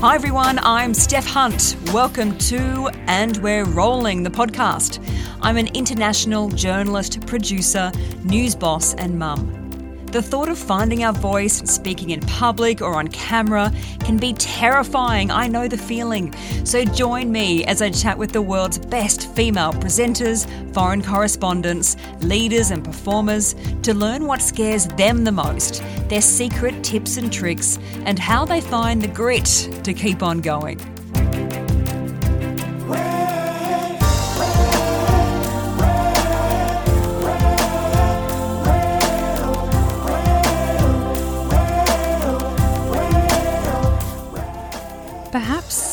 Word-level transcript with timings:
Hi, 0.00 0.14
everyone. 0.14 0.60
I'm 0.62 0.94
Steph 0.94 1.26
Hunt. 1.26 1.74
Welcome 1.92 2.38
to 2.38 2.88
And 3.08 3.36
We're 3.38 3.64
Rolling, 3.64 4.22
the 4.22 4.30
podcast. 4.30 5.04
I'm 5.42 5.56
an 5.56 5.66
international 5.74 6.50
journalist, 6.50 7.26
producer, 7.26 7.90
news 8.22 8.54
boss, 8.54 8.94
and 8.94 9.18
mum. 9.18 9.67
The 10.10 10.22
thought 10.22 10.48
of 10.48 10.58
finding 10.58 11.04
our 11.04 11.12
voice 11.12 11.58
speaking 11.70 12.10
in 12.10 12.20
public 12.20 12.80
or 12.80 12.94
on 12.94 13.08
camera 13.08 13.70
can 14.00 14.16
be 14.16 14.32
terrifying. 14.32 15.30
I 15.30 15.48
know 15.48 15.68
the 15.68 15.76
feeling. 15.76 16.34
So 16.64 16.82
join 16.82 17.30
me 17.30 17.66
as 17.66 17.82
I 17.82 17.90
chat 17.90 18.16
with 18.16 18.32
the 18.32 18.40
world's 18.40 18.78
best 18.78 19.30
female 19.34 19.74
presenters, 19.74 20.48
foreign 20.72 21.02
correspondents, 21.02 21.96
leaders, 22.20 22.70
and 22.70 22.82
performers 22.82 23.54
to 23.82 23.92
learn 23.92 24.24
what 24.24 24.40
scares 24.40 24.86
them 24.86 25.24
the 25.24 25.32
most, 25.32 25.82
their 26.08 26.22
secret 26.22 26.82
tips 26.82 27.18
and 27.18 27.30
tricks, 27.30 27.78
and 28.06 28.18
how 28.18 28.46
they 28.46 28.62
find 28.62 29.02
the 29.02 29.08
grit 29.08 29.68
to 29.84 29.92
keep 29.92 30.22
on 30.22 30.40
going. 30.40 30.97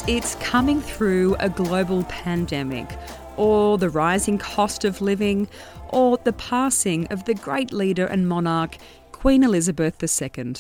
It's 0.08 0.36
coming 0.36 0.82
through 0.82 1.36
a 1.40 1.50
global 1.50 2.04
pandemic, 2.04 2.88
or 3.38 3.80
the 3.80 3.90
rising 3.90 4.38
cost 4.38 4.86
of 4.86 5.02
living, 5.02 5.48
or 5.90 6.18
the 6.18 6.34
passing 6.34 7.08
of 7.08 7.26
the 7.26 7.34
great 7.34 7.73
leader 7.73 8.05
and 8.05 8.30
monarch, 8.30 8.77
Queen 9.12 9.43
Elizabeth 9.43 9.96
II. 10.04 10.54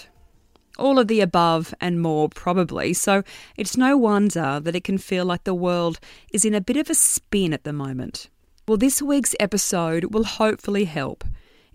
All 0.79 0.97
of 0.97 1.07
the 1.07 1.21
above 1.21 1.75
and 1.79 2.01
more, 2.01 2.27
probably, 2.27 2.93
so 2.93 3.21
it's 3.55 3.77
no 3.77 3.95
wonder 3.95 4.59
that 4.59 4.75
it 4.75 4.83
can 4.83 4.97
feel 4.97 5.25
like 5.25 5.43
the 5.43 5.53
world 5.53 5.99
is 6.33 6.43
in 6.43 6.55
a 6.55 6.61
bit 6.61 6.77
of 6.77 6.89
a 6.89 6.95
spin 6.95 7.53
at 7.53 7.65
the 7.65 7.73
moment. 7.73 8.29
Well, 8.67 8.77
this 8.77 8.99
week's 8.99 9.35
episode 9.39 10.05
will 10.05 10.23
hopefully 10.23 10.85
help. 10.85 11.23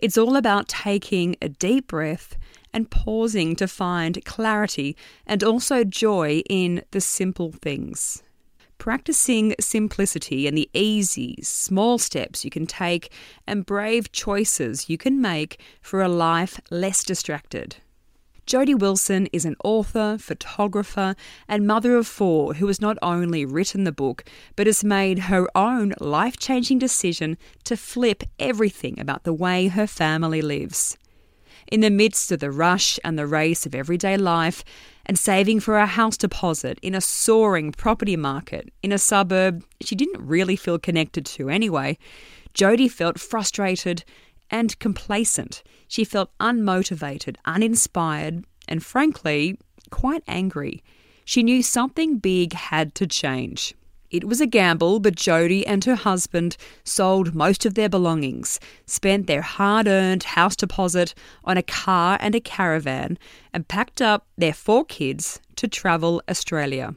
It's 0.00 0.16
all 0.16 0.34
about 0.34 0.66
taking 0.66 1.36
a 1.42 1.50
deep 1.50 1.88
breath 1.88 2.38
and 2.72 2.90
pausing 2.90 3.54
to 3.56 3.68
find 3.68 4.24
clarity 4.24 4.96
and 5.26 5.44
also 5.44 5.84
joy 5.84 6.42
in 6.48 6.82
the 6.92 7.02
simple 7.02 7.52
things. 7.52 8.22
Practicing 8.78 9.54
simplicity 9.60 10.46
and 10.46 10.56
the 10.56 10.70
easy, 10.72 11.36
small 11.42 11.98
steps 11.98 12.46
you 12.46 12.50
can 12.50 12.66
take 12.66 13.12
and 13.46 13.66
brave 13.66 14.10
choices 14.10 14.88
you 14.88 14.96
can 14.96 15.20
make 15.20 15.60
for 15.82 16.00
a 16.00 16.08
life 16.08 16.58
less 16.70 17.04
distracted. 17.04 17.76
Jodi 18.50 18.74
Wilson 18.74 19.28
is 19.32 19.44
an 19.44 19.54
author, 19.62 20.18
photographer, 20.18 21.14
and 21.46 21.68
mother 21.68 21.94
of 21.94 22.08
four 22.08 22.54
who 22.54 22.66
has 22.66 22.80
not 22.80 22.98
only 23.00 23.44
written 23.44 23.84
the 23.84 23.92
book, 23.92 24.24
but 24.56 24.66
has 24.66 24.82
made 24.82 25.30
her 25.30 25.46
own 25.56 25.94
life 26.00 26.36
changing 26.36 26.80
decision 26.80 27.38
to 27.62 27.76
flip 27.76 28.24
everything 28.40 28.98
about 28.98 29.22
the 29.22 29.32
way 29.32 29.68
her 29.68 29.86
family 29.86 30.42
lives. 30.42 30.98
In 31.70 31.78
the 31.78 31.90
midst 31.90 32.32
of 32.32 32.40
the 32.40 32.50
rush 32.50 32.98
and 33.04 33.16
the 33.16 33.24
race 33.24 33.66
of 33.66 33.74
everyday 33.76 34.16
life 34.16 34.64
and 35.06 35.16
saving 35.16 35.60
for 35.60 35.78
a 35.78 35.86
house 35.86 36.16
deposit 36.16 36.80
in 36.82 36.96
a 36.96 37.00
soaring 37.00 37.70
property 37.70 38.16
market 38.16 38.72
in 38.82 38.90
a 38.90 38.98
suburb 38.98 39.64
she 39.80 39.94
didn't 39.94 40.26
really 40.26 40.56
feel 40.56 40.80
connected 40.80 41.24
to 41.26 41.48
anyway, 41.48 41.96
Jodi 42.52 42.88
felt 42.88 43.20
frustrated 43.20 44.02
and 44.50 44.78
complacent. 44.78 45.62
She 45.88 46.04
felt 46.04 46.36
unmotivated, 46.38 47.36
uninspired, 47.44 48.44
and 48.68 48.84
frankly, 48.84 49.58
quite 49.90 50.22
angry. 50.26 50.82
She 51.24 51.42
knew 51.42 51.62
something 51.62 52.18
big 52.18 52.52
had 52.52 52.94
to 52.96 53.06
change. 53.06 53.74
It 54.10 54.24
was 54.24 54.40
a 54.40 54.46
gamble, 54.46 54.98
but 54.98 55.14
Jodi 55.14 55.64
and 55.64 55.84
her 55.84 55.94
husband 55.94 56.56
sold 56.82 57.32
most 57.32 57.64
of 57.64 57.74
their 57.74 57.88
belongings, 57.88 58.58
spent 58.84 59.28
their 59.28 59.42
hard 59.42 59.86
earned 59.86 60.24
house 60.24 60.56
deposit 60.56 61.14
on 61.44 61.56
a 61.56 61.62
car 61.62 62.18
and 62.20 62.34
a 62.34 62.40
caravan, 62.40 63.18
and 63.52 63.68
packed 63.68 64.02
up 64.02 64.26
their 64.36 64.52
four 64.52 64.84
kids 64.84 65.40
to 65.54 65.68
travel 65.68 66.20
Australia. 66.28 66.96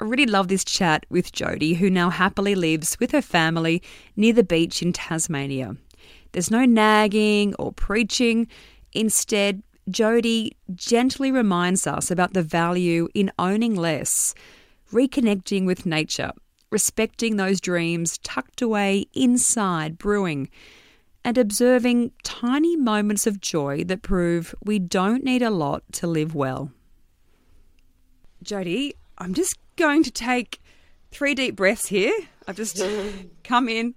I 0.00 0.04
really 0.04 0.26
love 0.26 0.48
this 0.48 0.64
chat 0.64 1.04
with 1.10 1.32
Jodi, 1.32 1.74
who 1.74 1.90
now 1.90 2.08
happily 2.08 2.54
lives 2.54 2.98
with 2.98 3.10
her 3.10 3.20
family 3.20 3.82
near 4.16 4.32
the 4.32 4.44
beach 4.44 4.80
in 4.80 4.94
Tasmania. 4.94 5.76
There's 6.38 6.52
no 6.52 6.64
nagging 6.64 7.56
or 7.56 7.72
preaching. 7.72 8.46
Instead, 8.92 9.60
Jodi 9.90 10.56
gently 10.72 11.32
reminds 11.32 11.84
us 11.84 12.12
about 12.12 12.32
the 12.32 12.44
value 12.44 13.08
in 13.12 13.32
owning 13.40 13.74
less 13.74 14.34
reconnecting 14.92 15.66
with 15.66 15.84
nature, 15.84 16.30
respecting 16.70 17.38
those 17.38 17.60
dreams 17.60 18.18
tucked 18.18 18.62
away 18.62 19.06
inside 19.14 19.98
brewing, 19.98 20.48
and 21.24 21.36
observing 21.36 22.12
tiny 22.22 22.76
moments 22.76 23.26
of 23.26 23.40
joy 23.40 23.82
that 23.82 24.02
prove 24.02 24.54
we 24.64 24.78
don't 24.78 25.24
need 25.24 25.42
a 25.42 25.50
lot 25.50 25.82
to 25.94 26.06
live 26.06 26.36
well. 26.36 26.70
Jodi, 28.44 28.94
I'm 29.18 29.34
just 29.34 29.58
going 29.74 30.04
to 30.04 30.12
take 30.12 30.60
three 31.10 31.34
deep 31.34 31.56
breaths 31.56 31.88
here. 31.88 32.14
I've 32.46 32.54
just 32.54 32.80
come 33.42 33.68
in 33.68 33.96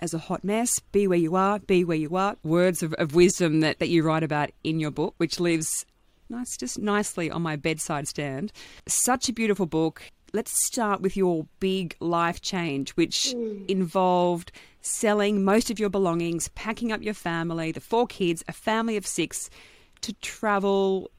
as 0.00 0.12
a 0.12 0.18
hot 0.18 0.42
mess. 0.42 0.78
Be 0.78 1.06
where 1.06 1.18
you 1.18 1.36
are, 1.36 1.58
be 1.60 1.84
where 1.84 1.96
you 1.96 2.16
are. 2.16 2.36
Words 2.42 2.82
of, 2.82 2.92
of 2.94 3.14
wisdom 3.14 3.60
that, 3.60 3.78
that 3.78 3.88
you 3.88 4.02
write 4.02 4.22
about 4.22 4.50
in 4.64 4.80
your 4.80 4.90
book, 4.90 5.14
which 5.18 5.38
lives 5.38 5.86
nice, 6.28 6.56
just 6.56 6.78
nicely 6.78 7.30
on 7.30 7.42
my 7.42 7.56
bedside 7.56 8.08
stand. 8.08 8.52
Such 8.86 9.28
a 9.28 9.32
beautiful 9.32 9.66
book. 9.66 10.02
Let's 10.32 10.52
start 10.64 11.00
with 11.00 11.16
your 11.16 11.46
big 11.58 11.96
life 12.00 12.40
change, 12.40 12.90
which 12.92 13.34
mm. 13.36 13.68
involved 13.68 14.52
selling 14.80 15.44
most 15.44 15.70
of 15.70 15.78
your 15.78 15.90
belongings, 15.90 16.48
packing 16.48 16.92
up 16.92 17.02
your 17.02 17.14
family, 17.14 17.72
the 17.72 17.80
four 17.80 18.06
kids, 18.06 18.44
a 18.48 18.52
family 18.52 18.96
of 18.96 19.06
six, 19.06 19.50
to 20.02 20.12
travel 20.14 21.10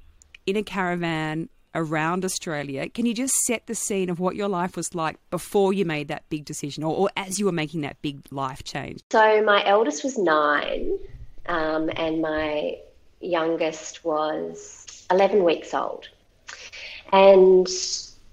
in 0.46 0.56
a 0.56 0.64
caravan 0.64 1.50
around 1.74 2.26
Australia. 2.26 2.90
Can 2.90 3.06
you 3.06 3.14
just 3.14 3.34
set 3.46 3.68
the 3.68 3.76
scene 3.76 4.10
of 4.10 4.20
what 4.20 4.36
your 4.36 4.48
life 4.48 4.76
was 4.76 4.94
like 4.94 5.18
before 5.30 5.74
you 5.74 5.86
made 5.86 6.08
that 6.10 6.24
big 6.30 6.46
decision 6.46 6.84
or, 6.84 6.96
or 6.96 7.10
as 7.16 7.40
you 7.40 7.46
were 7.46 7.52
making 7.52 7.82
that 7.82 8.02
big 8.02 8.22
life 8.32 8.64
change? 8.64 9.02
So, 9.12 9.44
my 9.44 9.66
eldest 9.66 10.04
was 10.04 10.18
nine, 10.18 10.98
um, 11.48 11.90
and 11.96 12.22
my 12.22 12.78
youngest 13.20 14.04
was 14.04 15.06
11 15.12 15.44
weeks 15.44 15.74
old. 15.74 16.08
And 17.14 17.68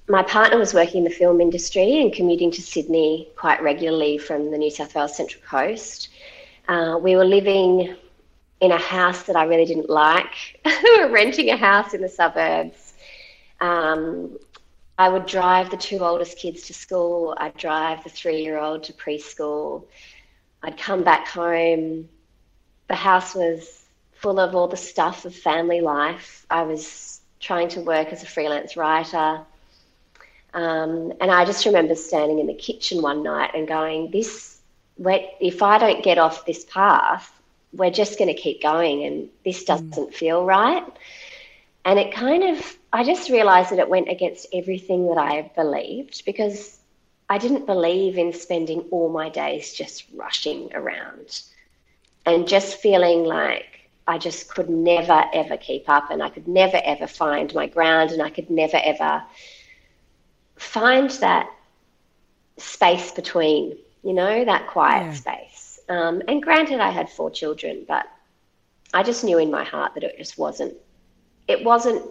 my 0.09 0.23
partner 0.23 0.59
was 0.59 0.73
working 0.73 0.99
in 0.99 1.05
the 1.05 1.11
film 1.11 1.41
industry 1.41 2.01
and 2.01 2.13
commuting 2.13 2.51
to 2.53 2.63
Sydney 2.63 3.29
quite 3.37 3.63
regularly 3.63 4.19
from 4.19 4.51
the 4.51 4.59
New 4.59 4.71
South 4.71 4.95
Wales 4.95 5.17
Central 5.17 5.43
Coast. 5.43 6.09
Uh, 6.69 6.99
we 7.01 7.17
were 7.17 7.25
living 7.25 7.97
in 8.61 8.73
a 8.73 8.79
house 8.79 9.25
that 9.25 9.37
I 9.37 9.45
really 9.45 9.65
didn't 9.65 9.91
like. 9.91 10.61
we 10.65 11.05
were 11.05 11.11
renting 11.11 11.51
a 11.51 11.57
house 11.57 11.95
in 11.95 12.01
the 12.01 12.09
suburbs. 12.09 12.78
Um, 13.61 14.39
I 14.99 15.09
would 15.09 15.27
drive 15.27 15.71
the 15.71 15.77
two 15.77 16.01
oldest 16.01 16.39
kids 16.39 16.63
to 16.67 16.75
school. 16.75 17.37
I'd 17.39 17.57
drive 17.57 18.03
the 18.03 18.11
three 18.11 18.43
year 18.43 18.59
old 18.59 18.85
to 18.85 18.93
preschool. 18.93 19.85
I'd 20.63 20.77
come 20.77 21.05
back 21.05 21.29
home. 21.29 22.09
The 22.89 22.97
house 22.97 23.35
was 23.35 23.85
full 24.13 24.41
of 24.41 24.57
all 24.57 24.67
the 24.67 24.77
stuff 24.77 25.25
of 25.25 25.35
family 25.35 25.81
life. 25.81 26.45
I 26.51 26.63
was 26.63 27.21
trying 27.39 27.69
to 27.69 27.81
work 27.81 28.09
as 28.09 28.25
a 28.25 28.27
freelance 28.27 28.77
writer. 28.77 29.41
Um, 30.55 31.13
and 31.21 31.31
I 31.31 31.45
just 31.45 31.65
remember 31.67 31.95
standing 31.95 32.41
in 32.41 32.49
the 32.49 32.55
kitchen 32.55 33.01
one 33.01 33.23
night 33.23 33.53
and 33.55 33.69
going, 33.69 34.11
"This, 34.11 34.59
if 34.99 35.63
I 35.63 35.79
don't 35.79 36.03
get 36.03 36.19
off 36.19 36.47
this 36.47 36.65
path, 36.65 37.31
we're 37.73 37.91
just 37.91 38.19
going 38.19 38.35
to 38.35 38.41
keep 38.41 38.63
going, 38.63 39.05
and 39.05 39.29
this 39.45 39.63
mm. 39.63 39.67
doesn't 39.67 40.11
mm. 40.11 40.15
feel 40.15 40.45
right." 40.45 40.85
And 41.85 41.99
it 41.99 42.13
kind 42.13 42.45
of, 42.45 42.79
I 42.93 43.05
just 43.05 43.31
realised 43.31 43.71
that 43.71 43.79
it 43.79 43.89
went 43.89 44.09
against 44.09 44.47
everything 44.53 45.09
that 45.09 45.19
I 45.19 45.51
believed 45.55 46.25
because 46.27 46.79
I 47.31 47.39
didn't 47.39 47.67
believe 47.67 48.19
in 48.19 48.33
spending 48.33 48.81
all 48.91 49.09
my 49.09 49.29
days 49.29 49.73
just 49.73 50.05
rushing 50.15 50.75
around 50.75 51.43
and 52.27 52.47
just 52.47 52.77
feeling 52.77 53.25
like 53.25 53.91
I 54.07 54.19
just 54.19 54.49
could 54.49 54.71
never 54.71 55.25
ever 55.35 55.57
keep 55.57 55.89
up 55.89 56.11
and 56.11 56.23
I 56.23 56.31
could 56.31 56.49
never 56.49 56.81
ever 56.83 57.07
find 57.07 57.53
my 57.55 57.67
ground 57.67 58.11
and 58.11 58.23
I 58.23 58.31
could 58.31 58.49
never 58.51 58.79
ever 58.83 59.23
find 60.57 61.11
that 61.11 61.51
space 62.57 63.13
between, 63.13 63.77
you 64.03 64.15
know, 64.15 64.45
that 64.45 64.67
quiet 64.67 65.05
yeah. 65.05 65.13
space. 65.13 65.81
Um, 65.89 66.23
and 66.29 66.43
granted, 66.43 66.81
I 66.81 66.91
had 66.91 67.09
four 67.11 67.31
children, 67.31 67.85
but 67.87 68.07
I 68.93 69.03
just 69.03 69.25
knew 69.25 69.39
in 69.39 69.51
my 69.51 69.65
heart 69.65 69.95
that 69.95 70.05
it 70.05 70.17
just 70.19 70.39
wasn't, 70.39 70.75
it 71.49 71.65
wasn't 71.65 72.03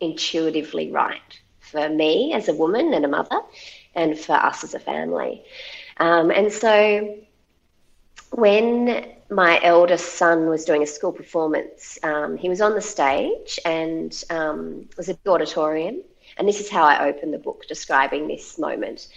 intuitively 0.00 0.90
right 0.90 1.40
for 1.60 1.88
me 1.88 2.32
as 2.32 2.48
a 2.48 2.54
woman 2.54 2.94
and 2.94 3.04
a 3.04 3.08
mother 3.08 3.40
and 3.94 4.18
for 4.18 4.32
us 4.32 4.64
as 4.64 4.74
a 4.74 4.78
family. 4.78 5.44
Um, 5.98 6.30
and 6.30 6.52
so 6.52 7.18
when 8.30 9.18
my 9.30 9.60
eldest 9.62 10.16
son 10.16 10.46
was 10.46 10.64
doing 10.64 10.82
a 10.82 10.86
school 10.86 11.12
performance. 11.12 11.98
Um, 12.02 12.36
he 12.36 12.48
was 12.48 12.60
on 12.60 12.74
the 12.74 12.80
stage 12.80 13.58
and 13.64 14.24
um, 14.30 14.88
it 14.90 14.96
was 14.96 15.08
a 15.08 15.18
auditorium, 15.26 16.02
And 16.38 16.48
this 16.48 16.60
is 16.60 16.70
how 16.70 16.84
I 16.84 17.08
open 17.08 17.30
the 17.30 17.38
book 17.38 17.64
describing 17.68 18.26
this 18.26 18.58
moment. 18.58 19.08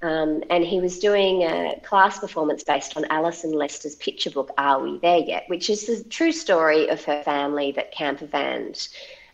Um, 0.00 0.44
and 0.48 0.64
he 0.64 0.80
was 0.80 1.00
doing 1.00 1.42
a 1.42 1.80
class 1.84 2.20
performance 2.20 2.62
based 2.62 2.96
on 2.96 3.04
Alison 3.10 3.52
Lester's 3.52 3.96
picture 3.96 4.30
book, 4.30 4.52
Are 4.56 4.80
We 4.80 4.98
There 4.98 5.18
Yet? 5.18 5.44
which 5.48 5.68
is 5.68 5.86
the 5.86 6.08
true 6.08 6.32
story 6.32 6.88
of 6.88 7.04
her 7.04 7.22
family 7.24 7.72
that 7.72 7.92
campervaned 7.92 8.88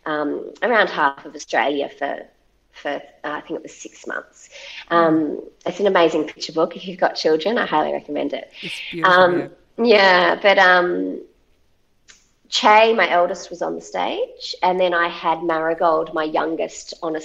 um, 0.05 0.51
around 0.61 0.89
half 0.89 1.25
of 1.25 1.35
Australia 1.35 1.89
for, 1.89 2.25
for 2.71 2.89
uh, 2.89 2.99
I 3.23 3.41
think 3.41 3.59
it 3.59 3.63
was 3.63 3.75
six 3.75 4.05
months. 4.07 4.49
Um, 4.89 5.41
it's 5.65 5.79
an 5.79 5.87
amazing 5.87 6.25
picture 6.25 6.53
book. 6.53 6.75
If 6.75 6.87
you've 6.87 6.99
got 6.99 7.15
children, 7.15 7.57
I 7.57 7.65
highly 7.65 7.93
recommend 7.93 8.33
it. 8.33 8.51
It's 8.61 8.81
beautiful. 8.91 9.13
Um, 9.13 9.49
yeah, 9.77 10.39
but 10.41 10.57
um, 10.57 11.21
Che, 12.49 12.93
my 12.93 13.09
eldest, 13.09 13.49
was 13.49 13.61
on 13.61 13.75
the 13.75 13.81
stage, 13.81 14.55
and 14.63 14.79
then 14.79 14.93
I 14.93 15.09
had 15.09 15.43
Marigold, 15.43 16.13
my 16.13 16.23
youngest, 16.23 16.93
on 17.01 17.15
a 17.15 17.21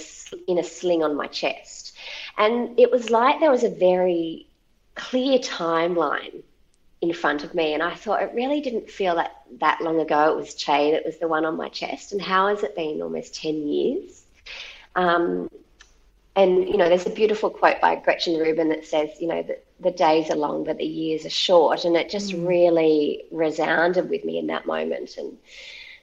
in 0.47 0.57
a 0.57 0.63
sling 0.63 1.03
on 1.03 1.15
my 1.15 1.27
chest, 1.27 1.95
and 2.37 2.77
it 2.79 2.91
was 2.91 3.09
like 3.09 3.39
there 3.39 3.51
was 3.51 3.63
a 3.63 3.69
very 3.69 4.47
clear 4.95 5.39
timeline 5.39 6.43
in 7.01 7.13
front 7.13 7.43
of 7.43 7.55
me, 7.55 7.73
and 7.73 7.81
I 7.81 7.95
thought 7.95 8.21
it 8.21 8.31
really 8.33 8.61
didn't 8.61 8.89
feel 8.89 9.15
that 9.15 9.41
that 9.59 9.81
long 9.81 9.99
ago. 9.99 10.31
It 10.31 10.35
was 10.35 10.53
Che 10.53 10.91
that 10.91 11.05
was 11.05 11.17
the 11.17 11.27
one 11.27 11.45
on 11.45 11.57
my 11.57 11.69
chest, 11.69 12.11
and 12.11 12.21
how 12.21 12.47
has 12.47 12.63
it 12.63 12.75
been 12.75 13.01
almost 13.01 13.35
ten 13.35 13.67
years? 13.67 14.23
Um, 14.95 15.49
and 16.35 16.67
you 16.69 16.77
know, 16.77 16.87
there's 16.87 17.05
a 17.05 17.11
beautiful 17.11 17.49
quote 17.49 17.81
by 17.81 17.95
Gretchen 17.95 18.39
Rubin 18.39 18.69
that 18.69 18.85
says, 18.85 19.09
you 19.19 19.27
know, 19.27 19.43
that 19.43 19.65
the 19.79 19.91
days 19.91 20.29
are 20.29 20.35
long, 20.35 20.63
but 20.63 20.77
the 20.77 20.85
years 20.85 21.25
are 21.25 21.29
short. 21.29 21.83
And 21.83 21.95
it 21.95 22.09
just 22.09 22.31
mm. 22.31 22.47
really 22.47 23.25
resounded 23.31 24.09
with 24.09 24.23
me 24.23 24.37
in 24.37 24.47
that 24.47 24.65
moment. 24.65 25.17
And 25.17 25.37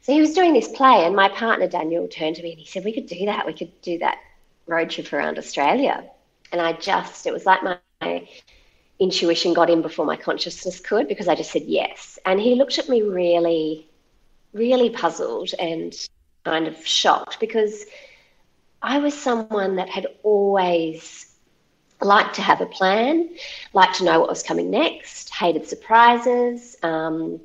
so 0.03 0.13
he 0.13 0.21
was 0.21 0.35
doing 0.35 0.53
this 0.53 0.69
play, 0.69 1.05
and 1.05 1.17
my 1.17 1.29
partner 1.29 1.69
Daniel 1.69 2.09
turned 2.09 2.37
to 2.37 2.43
me 2.43 2.51
and 2.51 2.59
he 2.59 2.67
said, 2.67 2.85
We 2.85 2.93
could 2.93 3.07
do 3.07 3.27
that. 3.27 3.47
We 3.47 3.55
could 3.55 3.81
do 3.83 3.99
that 3.99 4.19
road 4.67 4.91
trip 4.91 5.13
around 5.13 5.39
Australia. 5.39 6.05
And 6.53 6.61
I 6.61 6.73
just, 6.73 7.27
it 7.27 7.33
was 7.33 7.47
like 7.47 7.63
my, 7.63 7.79
my 8.01 8.29
intuition 9.01 9.55
got 9.55 9.71
in 9.71 9.83
before 9.83 10.05
my 10.05 10.17
consciousness 10.17 10.81
could 10.81 11.09
because 11.09 11.29
I 11.29 11.35
just 11.35 11.53
said 11.53 11.63
yes. 11.63 12.19
And 12.25 12.41
he 12.41 12.55
looked 12.55 12.79
at 12.79 12.89
me 12.89 13.03
really, 13.03 13.89
really 14.53 14.91
puzzled 14.91 15.51
and 15.59 15.95
kind 16.45 16.67
of 16.67 16.85
shocked 16.87 17.39
because 17.41 17.85
I 18.83 18.99
was 18.99 19.15
someone 19.15 19.77
that 19.77 19.89
had 19.89 20.07
always 20.23 21.27
liked 22.01 22.35
to 22.37 22.43
have 22.43 22.61
a 22.61 22.67
plan, 22.67 23.29
liked 23.73 23.97
to 23.97 24.05
know 24.05 24.21
what 24.21 24.29
was 24.29 24.43
coming 24.43 24.71
next, 24.71 25.35
hated 25.35 25.67
surprises, 25.67 26.77
um, 26.83 27.41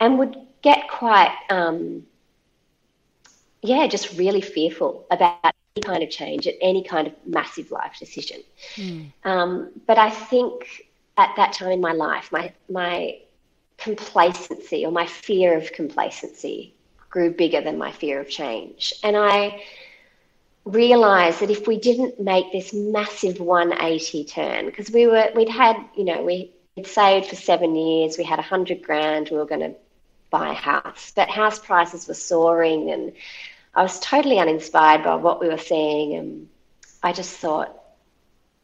and 0.00 0.18
would 0.18 0.36
get 0.62 0.88
quite, 0.88 1.34
um, 1.50 2.04
yeah, 3.62 3.86
just 3.86 4.18
really 4.18 4.40
fearful 4.40 5.06
about 5.10 5.54
any 5.76 5.82
kind 5.82 6.02
of 6.02 6.10
change 6.10 6.46
at 6.46 6.54
any 6.60 6.82
kind 6.82 7.06
of 7.06 7.14
massive 7.24 7.70
life 7.70 7.96
decision. 7.98 8.40
Mm. 8.74 9.12
Um, 9.24 9.70
but 9.86 9.98
I 9.98 10.10
think 10.10 10.84
at 11.16 11.34
that 11.36 11.52
time 11.52 11.72
in 11.72 11.80
my 11.80 11.92
life, 11.92 12.30
my 12.32 12.52
my 12.70 13.18
complacency 13.78 14.84
or 14.86 14.92
my 14.92 15.06
fear 15.06 15.56
of 15.56 15.72
complacency 15.72 16.74
grew 17.10 17.30
bigger 17.30 17.60
than 17.60 17.78
my 17.78 17.92
fear 17.92 18.20
of 18.20 18.28
change, 18.28 18.94
and 19.02 19.16
I 19.16 19.62
realized 20.64 21.40
that 21.40 21.50
if 21.50 21.66
we 21.66 21.78
didn't 21.78 22.20
make 22.20 22.52
this 22.52 22.72
massive 22.72 23.40
180 23.40 24.24
turn, 24.24 24.66
because 24.66 24.90
we 24.90 25.06
were, 25.06 25.30
we'd 25.34 25.48
had, 25.48 25.76
you 25.96 26.04
know, 26.04 26.22
we 26.22 26.52
had 26.76 26.86
saved 26.86 27.26
for 27.26 27.36
seven 27.36 27.74
years, 27.74 28.16
we 28.16 28.24
had 28.24 28.38
a 28.38 28.42
hundred 28.42 28.82
grand, 28.82 29.28
we 29.30 29.36
were 29.36 29.46
going 29.46 29.60
to 29.60 29.74
buy 30.30 30.50
a 30.50 30.54
house, 30.54 31.12
but 31.14 31.28
house 31.28 31.58
prices 31.58 32.06
were 32.06 32.14
soaring, 32.14 32.90
and 32.90 33.12
I 33.74 33.82
was 33.82 33.98
totally 34.00 34.38
uninspired 34.38 35.02
by 35.02 35.16
what 35.16 35.40
we 35.40 35.48
were 35.48 35.58
seeing, 35.58 36.14
and 36.14 36.48
I 37.02 37.12
just 37.12 37.36
thought, 37.36 37.76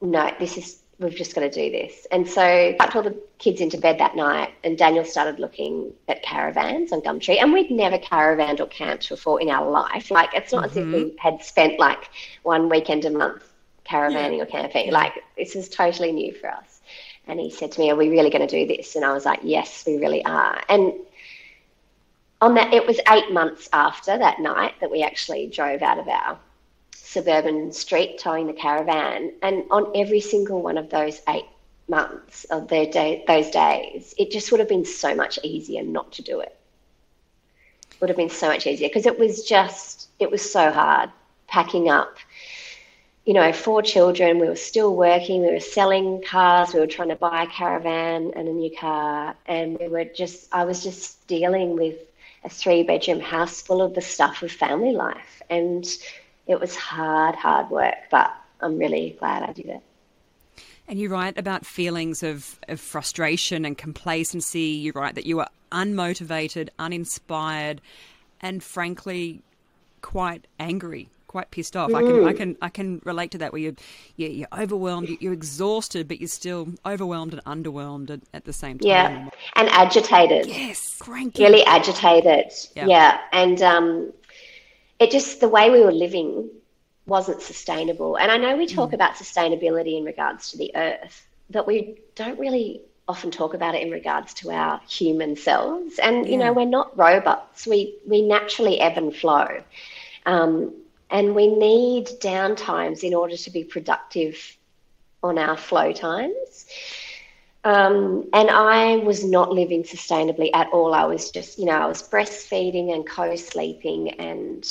no, 0.01 0.31
this 0.39 0.57
is 0.57 0.81
we've 0.99 1.15
just 1.15 1.35
got 1.35 1.43
to 1.43 1.51
do 1.51 1.71
this. 1.71 2.07
And 2.11 2.29
so 2.29 2.43
I 2.43 2.77
tucked 2.79 2.97
all 2.97 3.03
the 3.03 3.17
kids 3.39 3.61
into 3.61 3.79
bed 3.79 3.99
that 3.99 4.17
night, 4.17 4.53
and 4.65 4.77
Daniel 4.77 5.05
started 5.05 5.39
looking 5.39 5.93
at 6.09 6.23
caravans 6.23 6.93
on 6.93 7.01
Gumtree. 7.03 7.41
And 7.41 7.53
we'd 7.53 7.71
never 7.71 7.99
caravaned 7.99 8.61
or 8.61 8.67
camped 8.67 9.09
before 9.09 9.41
in 9.41 9.49
our 9.49 9.69
life. 9.71 10.11
Like, 10.11 10.31
it's 10.35 10.53
not 10.53 10.71
mm-hmm. 10.71 10.71
as 10.71 10.77
if 10.77 10.87
we 10.87 11.05
mm-hmm. 11.11 11.19
had 11.19 11.43
spent 11.43 11.79
like 11.79 12.11
one 12.43 12.69
weekend 12.69 13.05
a 13.05 13.11
month 13.11 13.45
caravanning 13.89 14.39
yeah. 14.39 14.43
or 14.43 14.47
camping. 14.47 14.91
Like, 14.91 15.15
this 15.37 15.55
is 15.55 15.69
totally 15.69 16.13
new 16.13 16.35
for 16.35 16.51
us. 16.51 16.81
And 17.27 17.39
he 17.39 17.51
said 17.51 17.73
to 17.73 17.81
me, 17.81 17.91
Are 17.91 17.97
we 17.97 18.09
really 18.09 18.31
going 18.31 18.47
to 18.47 18.67
do 18.67 18.67
this? 18.67 18.97
And 18.97 19.05
I 19.05 19.13
was 19.13 19.25
like, 19.25 19.41
Yes, 19.43 19.85
we 19.87 19.99
really 19.99 20.25
are. 20.25 20.63
And 20.69 20.93
on 22.41 22.55
that, 22.55 22.73
it 22.73 22.87
was 22.87 23.01
eight 23.09 23.33
months 23.33 23.69
after 23.73 24.17
that 24.17 24.41
night 24.41 24.75
that 24.81 24.91
we 24.91 25.03
actually 25.03 25.49
drove 25.49 25.83
out 25.83 25.99
of 25.99 26.09
our 26.09 26.39
suburban 27.05 27.73
street 27.73 28.19
towing 28.19 28.47
the 28.47 28.53
caravan. 28.53 29.33
And 29.43 29.65
on 29.71 29.93
every 29.95 30.21
single 30.21 30.61
one 30.63 30.79
of 30.79 30.91
those 30.91 31.21
eight 31.29 31.47
months 31.89 32.45
of 32.45 32.69
their 32.69 32.87
day, 32.87 33.25
those 33.27 33.51
days, 33.51 34.15
it 34.19 34.31
just 34.31 34.51
would 34.51 34.61
have 34.61 34.69
been 34.69 34.85
so 34.85 35.15
much 35.15 35.39
easier 35.43 35.83
not 35.83 36.13
to 36.13 36.23
do 36.23 36.41
it. 36.41 36.55
Would 38.01 38.11
have 38.11 38.17
been 38.17 38.31
so 38.31 38.49
much 38.49 38.67
easier 38.67 38.89
because 38.89 39.07
it 39.07 39.19
was 39.19 39.45
just, 39.45 40.09
it 40.19 40.31
was 40.31 40.49
so 40.49 40.71
hard 40.71 41.11
packing 41.49 41.89
up. 41.89 42.17
You 43.25 43.35
know, 43.35 43.53
four 43.53 43.83
children, 43.83 44.39
we 44.39 44.49
were 44.49 44.57
still 44.57 44.97
working, 44.97 45.43
we 45.43 45.53
were 45.53 45.61
selling 45.61 46.23
cars, 46.23 46.73
we 46.73 46.81
were 46.81 46.87
trying 46.87 47.09
to 47.09 47.17
buy 47.17 47.43
a 47.43 47.47
caravan 47.47 48.33
and 48.35 48.49
a 48.49 48.53
new 48.53 48.75
car, 48.75 49.35
and 49.45 49.79
we 49.79 49.89
were 49.89 50.05
just, 50.05 50.49
I 50.51 50.65
was 50.65 50.83
just 50.83 51.27
dealing 51.27 51.77
with 51.77 51.97
a 52.45 52.49
three 52.49 52.85
bedroom 52.85 53.21
house 53.21 53.61
full 53.61 53.83
of 53.83 53.95
the 53.95 54.01
stuff 54.01 54.43
of 54.43 54.51
family 54.53 54.93
life. 54.93 55.43
And 55.51 55.85
it 56.49 56.59
was 56.59 56.75
hard, 56.75 57.37
hard 57.37 57.71
work, 57.71 57.95
but 58.11 58.33
I'm 58.61 58.79
really 58.79 59.17
glad 59.19 59.43
I 59.43 59.53
did 59.53 59.67
it. 59.67 59.83
And 60.89 60.99
you 60.99 61.11
write 61.11 61.37
about 61.37 61.67
feelings 61.67 62.23
of, 62.23 62.59
of 62.67 62.81
frustration 62.81 63.67
and 63.67 63.77
complacency. 63.77 64.61
You 64.61 64.93
write 64.93 65.15
that 65.17 65.27
you 65.27 65.37
were 65.37 65.49
unmotivated, 65.71 66.71
uninspired, 66.79 67.83
and 68.41 68.63
frankly, 68.63 69.43
quite 70.01 70.47
angry, 70.59 71.11
quite 71.27 71.51
pissed 71.51 71.77
off. 71.77 71.91
Mm. 71.91 71.97
I 71.97 72.03
can 72.03 72.25
I 72.25 72.33
can 72.33 72.57
I 72.63 72.69
can 72.71 73.03
relate 73.05 73.33
to 73.33 73.39
that. 73.39 73.53
Where 73.53 73.61
you 73.61 73.77
you're, 74.17 74.31
you're 74.31 74.49
overwhelmed, 74.57 75.11
you're 75.21 75.35
exhausted, 75.35 76.09
but 76.09 76.21
you're 76.21 76.29
still 76.29 76.69
overwhelmed 76.87 77.35
and 77.35 77.45
underwhelmed 77.45 78.09
at, 78.09 78.21
at 78.33 78.45
the 78.47 78.55
same 78.55 78.79
time. 78.79 78.89
Yeah, 78.89 79.29
and 79.57 79.69
agitated. 79.69 80.47
Yes, 80.47 80.97
cranky. 80.99 81.43
Really 81.43 81.65
agitated. 81.65 82.51
Yeah, 82.75 82.87
yeah. 82.87 83.19
and 83.33 83.61
um, 83.61 84.13
it 84.99 85.11
just 85.11 85.41
the 85.41 85.49
way 85.49 85.71
we 85.71 85.81
were 85.81 85.93
living 85.93 86.51
wasn't 87.07 87.41
sustainable. 87.41 88.17
And 88.17 88.31
I 88.31 88.37
know 88.37 88.57
we 88.57 88.67
talk 88.67 88.91
mm. 88.91 88.95
about 88.95 89.15
sustainability 89.15 89.97
in 89.97 90.05
regards 90.05 90.51
to 90.51 90.59
the 90.59 90.71
earth, 90.75 91.27
but 91.51 91.67
we 91.67 92.01
don't 92.15 92.39
really 92.39 92.83
often 93.09 93.31
talk 93.31 93.55
about 93.55 93.75
it 93.75 93.83
in 93.83 93.91
regards 93.91 94.35
to 94.35 94.51
our 94.51 94.81
human 94.87 95.35
selves. 95.35 95.99
And 95.99 96.27
yeah. 96.27 96.33
you 96.33 96.39
know, 96.39 96.53
we're 96.53 96.67
not 96.67 96.97
robots. 96.97 97.67
We 97.67 97.97
we 98.07 98.23
naturally 98.23 98.81
ebb 98.81 98.99
and 98.99 99.15
flow, 99.15 99.63
um, 100.27 100.75
and 101.11 101.35
we 101.35 101.47
need 101.47 102.09
downtimes 102.21 103.03
in 103.03 103.15
order 103.15 103.37
to 103.37 103.51
be 103.51 103.65
productive 103.65 104.57
on 105.23 105.39
our 105.39 105.57
flow 105.57 105.93
times. 105.93 106.67
Um, 107.65 108.29
and 108.33 108.51
I 108.51 108.97
was 108.97 109.25
not 109.25 109.51
living 109.51 109.83
sustainably 109.83 110.51
at 110.55 110.69
all. 110.69 110.95
I 110.95 111.05
was 111.05 111.31
just, 111.31 111.59
you 111.59 111.65
know, 111.65 111.73
I 111.73 111.87
was 111.87 112.03
breastfeeding 112.03 112.95
and 112.95 113.07
co-sleeping 113.07 114.11
and 114.21 114.65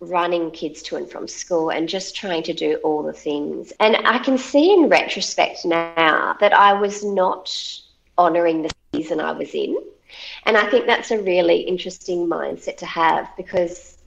running 0.00 0.50
kids 0.50 0.82
to 0.82 0.96
and 0.96 1.10
from 1.10 1.26
school 1.26 1.70
and 1.70 1.88
just 1.88 2.14
trying 2.14 2.42
to 2.44 2.52
do 2.52 2.76
all 2.84 3.02
the 3.02 3.12
things. 3.12 3.72
And 3.80 3.96
I 4.06 4.18
can 4.18 4.38
see 4.38 4.72
in 4.72 4.88
retrospect 4.88 5.64
now 5.64 6.36
that 6.40 6.52
I 6.52 6.72
was 6.72 7.04
not 7.04 7.52
honouring 8.16 8.62
the 8.62 8.70
season 8.94 9.20
I 9.20 9.32
was 9.32 9.54
in. 9.54 9.76
And 10.46 10.56
I 10.56 10.68
think 10.70 10.86
that's 10.86 11.10
a 11.10 11.20
really 11.20 11.60
interesting 11.60 12.26
mindset 12.26 12.76
to 12.78 12.86
have 12.86 13.28
because 13.36 13.98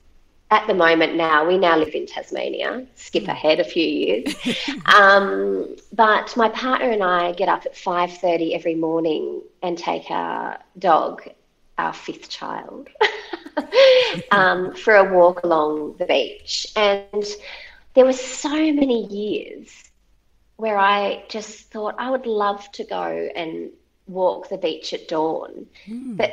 at 0.52 0.66
the 0.66 0.74
moment 0.74 1.14
now, 1.14 1.46
we 1.48 1.56
now 1.56 1.78
live 1.78 1.94
in 1.94 2.04
Tasmania, 2.04 2.86
skip 2.94 3.26
ahead 3.26 3.58
a 3.58 3.64
few 3.64 3.86
years. 3.86 4.34
um, 4.86 5.76
but 5.94 6.36
my 6.36 6.50
partner 6.50 6.90
and 6.90 7.02
I 7.02 7.32
get 7.32 7.48
up 7.48 7.64
at 7.64 7.74
5.30 7.74 8.54
every 8.54 8.74
morning 8.74 9.40
and 9.62 9.78
take 9.78 10.10
our 10.10 10.58
dog, 10.78 11.22
our 11.78 11.94
fifth 11.94 12.28
child, 12.28 12.90
um, 14.30 14.74
for 14.74 14.94
a 14.94 15.12
walk 15.12 15.42
along 15.44 15.96
the 15.98 16.06
beach. 16.06 16.66
And 16.76 17.24
there 17.94 18.04
were 18.04 18.12
so 18.12 18.50
many 18.50 19.06
years 19.06 19.90
where 20.56 20.78
I 20.78 21.24
just 21.28 21.70
thought 21.70 21.94
I 21.98 22.10
would 22.10 22.26
love 22.26 22.70
to 22.72 22.84
go 22.84 23.28
and 23.34 23.70
walk 24.06 24.48
the 24.48 24.58
beach 24.58 24.92
at 24.92 25.08
dawn, 25.08 25.66
mm. 25.86 26.16
but 26.16 26.32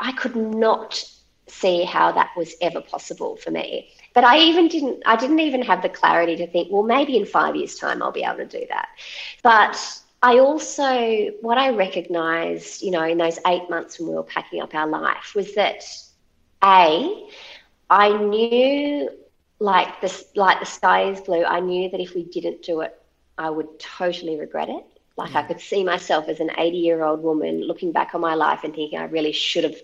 I 0.00 0.12
could 0.12 0.36
not 0.36 1.04
see 1.46 1.84
how 1.84 2.12
that 2.12 2.30
was 2.36 2.54
ever 2.60 2.80
possible 2.80 3.36
for 3.36 3.50
me. 3.50 3.90
But 4.14 4.24
I 4.24 4.38
even 4.38 4.68
didn't 4.68 5.02
I 5.06 5.16
didn't 5.16 5.40
even 5.40 5.62
have 5.62 5.82
the 5.82 5.88
clarity 5.88 6.36
to 6.36 6.46
think, 6.46 6.68
well, 6.70 6.82
maybe 6.82 7.16
in 7.16 7.24
five 7.24 7.56
years' 7.56 7.76
time 7.76 8.02
I'll 8.02 8.12
be 8.12 8.24
able 8.24 8.38
to 8.38 8.46
do 8.46 8.66
that. 8.68 8.88
But 9.42 10.02
I 10.22 10.38
also 10.38 11.30
what 11.40 11.58
I 11.58 11.70
recognized, 11.70 12.82
you 12.82 12.90
know, 12.90 13.04
in 13.04 13.18
those 13.18 13.38
eight 13.46 13.68
months 13.70 13.98
when 13.98 14.08
we 14.08 14.14
were 14.14 14.22
packing 14.22 14.60
up 14.60 14.74
our 14.74 14.86
life 14.86 15.34
was 15.34 15.54
that 15.54 15.84
a, 16.64 17.28
I 17.90 18.16
knew 18.16 19.10
like 19.60 20.00
the 20.00 20.24
like 20.36 20.60
the 20.60 20.66
sky 20.66 21.10
is 21.10 21.20
blue. 21.20 21.44
I 21.44 21.60
knew 21.60 21.90
that 21.90 22.00
if 22.00 22.14
we 22.14 22.24
didn't 22.24 22.62
do 22.62 22.80
it, 22.80 22.96
I 23.36 23.50
would 23.50 23.78
totally 23.78 24.38
regret 24.38 24.68
it. 24.68 24.84
Like 25.16 25.34
I 25.34 25.42
could 25.42 25.60
see 25.60 25.82
myself 25.84 26.28
as 26.28 26.40
an 26.40 26.50
80 26.56 26.78
year 26.78 27.02
old 27.02 27.22
woman 27.22 27.62
looking 27.66 27.92
back 27.92 28.14
on 28.14 28.20
my 28.20 28.34
life 28.34 28.60
and 28.64 28.74
thinking 28.74 28.98
I 28.98 29.04
really 29.04 29.32
should 29.32 29.64
have 29.64 29.76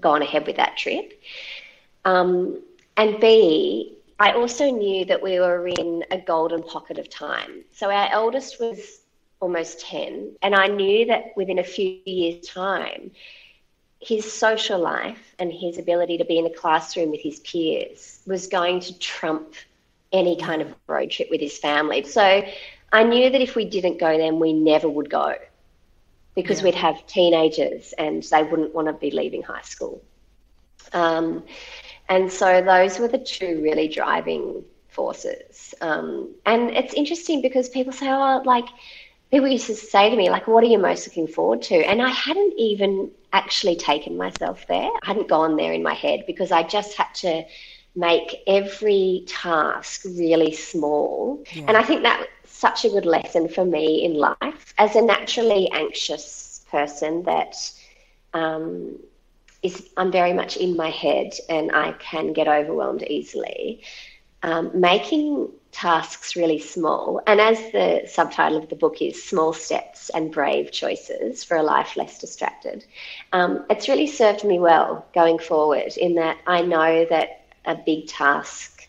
gone 0.00 0.22
ahead 0.22 0.46
with 0.46 0.56
that 0.56 0.76
trip. 0.76 1.12
Um, 2.04 2.62
and 2.96 3.20
B, 3.20 3.94
I 4.18 4.32
also 4.32 4.70
knew 4.70 5.04
that 5.06 5.22
we 5.22 5.38
were 5.38 5.66
in 5.68 6.04
a 6.10 6.18
golden 6.18 6.62
pocket 6.62 6.98
of 6.98 7.08
time. 7.10 7.64
So 7.72 7.90
our 7.90 8.08
eldest 8.10 8.60
was 8.60 9.00
almost 9.40 9.80
10, 9.80 10.36
and 10.42 10.54
I 10.54 10.66
knew 10.66 11.06
that 11.06 11.36
within 11.36 11.58
a 11.58 11.64
few 11.64 11.88
years' 11.88 12.46
time, 12.48 13.10
his 14.00 14.30
social 14.32 14.78
life 14.78 15.34
and 15.38 15.52
his 15.52 15.78
ability 15.78 16.18
to 16.18 16.24
be 16.24 16.38
in 16.38 16.46
a 16.46 16.50
classroom 16.50 17.10
with 17.10 17.20
his 17.20 17.40
peers 17.40 18.20
was 18.26 18.46
going 18.46 18.80
to 18.80 18.98
trump 18.98 19.54
any 20.12 20.36
kind 20.40 20.62
of 20.62 20.74
road 20.86 21.10
trip 21.10 21.28
with 21.30 21.40
his 21.40 21.58
family. 21.58 22.02
So 22.04 22.44
I 22.92 23.02
knew 23.04 23.30
that 23.30 23.40
if 23.40 23.56
we 23.56 23.64
didn't 23.64 23.98
go 23.98 24.16
then 24.16 24.38
we 24.38 24.52
never 24.52 24.88
would 24.88 25.10
go 25.10 25.34
because 26.34 26.58
yeah. 26.58 26.66
we'd 26.66 26.74
have 26.76 27.06
teenagers 27.06 27.92
and 27.98 28.22
they 28.22 28.42
wouldn't 28.44 28.74
want 28.74 28.86
to 28.86 28.92
be 28.92 29.10
leaving 29.10 29.42
high 29.42 29.62
school. 29.62 30.02
Um, 30.92 31.44
and 32.08 32.32
so 32.32 32.62
those 32.62 32.98
were 32.98 33.08
the 33.08 33.18
two 33.18 33.60
really 33.62 33.88
driving 33.88 34.64
forces. 34.88 35.74
Um, 35.80 36.34
and 36.46 36.70
it's 36.70 36.94
interesting 36.94 37.42
because 37.42 37.68
people 37.68 37.92
say, 37.92 38.08
oh, 38.08 38.42
like, 38.44 38.66
people 39.30 39.48
used 39.48 39.66
to 39.66 39.74
say 39.74 40.10
to 40.10 40.16
me, 40.16 40.30
like, 40.30 40.46
what 40.46 40.64
are 40.64 40.68
you 40.68 40.78
most 40.78 41.06
looking 41.06 41.26
forward 41.26 41.62
to? 41.62 41.76
And 41.76 42.00
I 42.00 42.10
hadn't 42.10 42.54
even 42.58 43.10
actually 43.32 43.76
taken 43.76 44.16
myself 44.16 44.66
there. 44.68 44.90
I 45.02 45.06
hadn't 45.06 45.28
gone 45.28 45.56
there 45.56 45.72
in 45.72 45.82
my 45.82 45.94
head 45.94 46.24
because 46.26 46.50
I 46.50 46.62
just 46.62 46.96
had 46.96 47.14
to 47.16 47.44
make 47.94 48.36
every 48.46 49.24
task 49.26 50.04
really 50.04 50.52
small. 50.52 51.42
Yeah. 51.52 51.64
And 51.68 51.76
I 51.76 51.82
think 51.82 52.02
that 52.02 52.20
was 52.20 52.28
such 52.50 52.84
a 52.84 52.88
good 52.88 53.06
lesson 53.06 53.48
for 53.48 53.64
me 53.64 54.04
in 54.04 54.14
life 54.14 54.74
as 54.78 54.96
a 54.96 55.02
naturally 55.02 55.70
anxious 55.72 56.64
person 56.70 57.22
that 57.24 57.56
um, 58.34 58.98
is 59.62 59.90
I'm 59.96 60.12
very 60.12 60.32
much 60.32 60.56
in 60.56 60.76
my 60.76 60.90
head 60.90 61.32
and 61.48 61.72
I 61.72 61.92
can 61.92 62.32
get 62.32 62.48
overwhelmed 62.48 63.02
easily. 63.02 63.82
Um, 64.42 64.70
making 64.78 65.48
tasks 65.72 66.36
really 66.36 66.60
small, 66.60 67.20
and 67.26 67.40
as 67.40 67.58
the 67.72 68.02
subtitle 68.06 68.56
of 68.56 68.68
the 68.68 68.76
book 68.76 69.02
is 69.02 69.22
Small 69.22 69.52
Steps 69.52 70.10
and 70.10 70.30
Brave 70.30 70.70
Choices 70.70 71.42
for 71.42 71.56
a 71.56 71.62
Life 71.62 71.96
Less 71.96 72.18
Distracted, 72.20 72.84
um, 73.32 73.64
it's 73.68 73.88
really 73.88 74.06
served 74.06 74.44
me 74.44 74.60
well 74.60 75.04
going 75.12 75.38
forward 75.38 75.96
in 75.96 76.14
that 76.14 76.38
I 76.46 76.62
know 76.62 77.04
that 77.06 77.46
a 77.64 77.74
big 77.74 78.06
task 78.06 78.88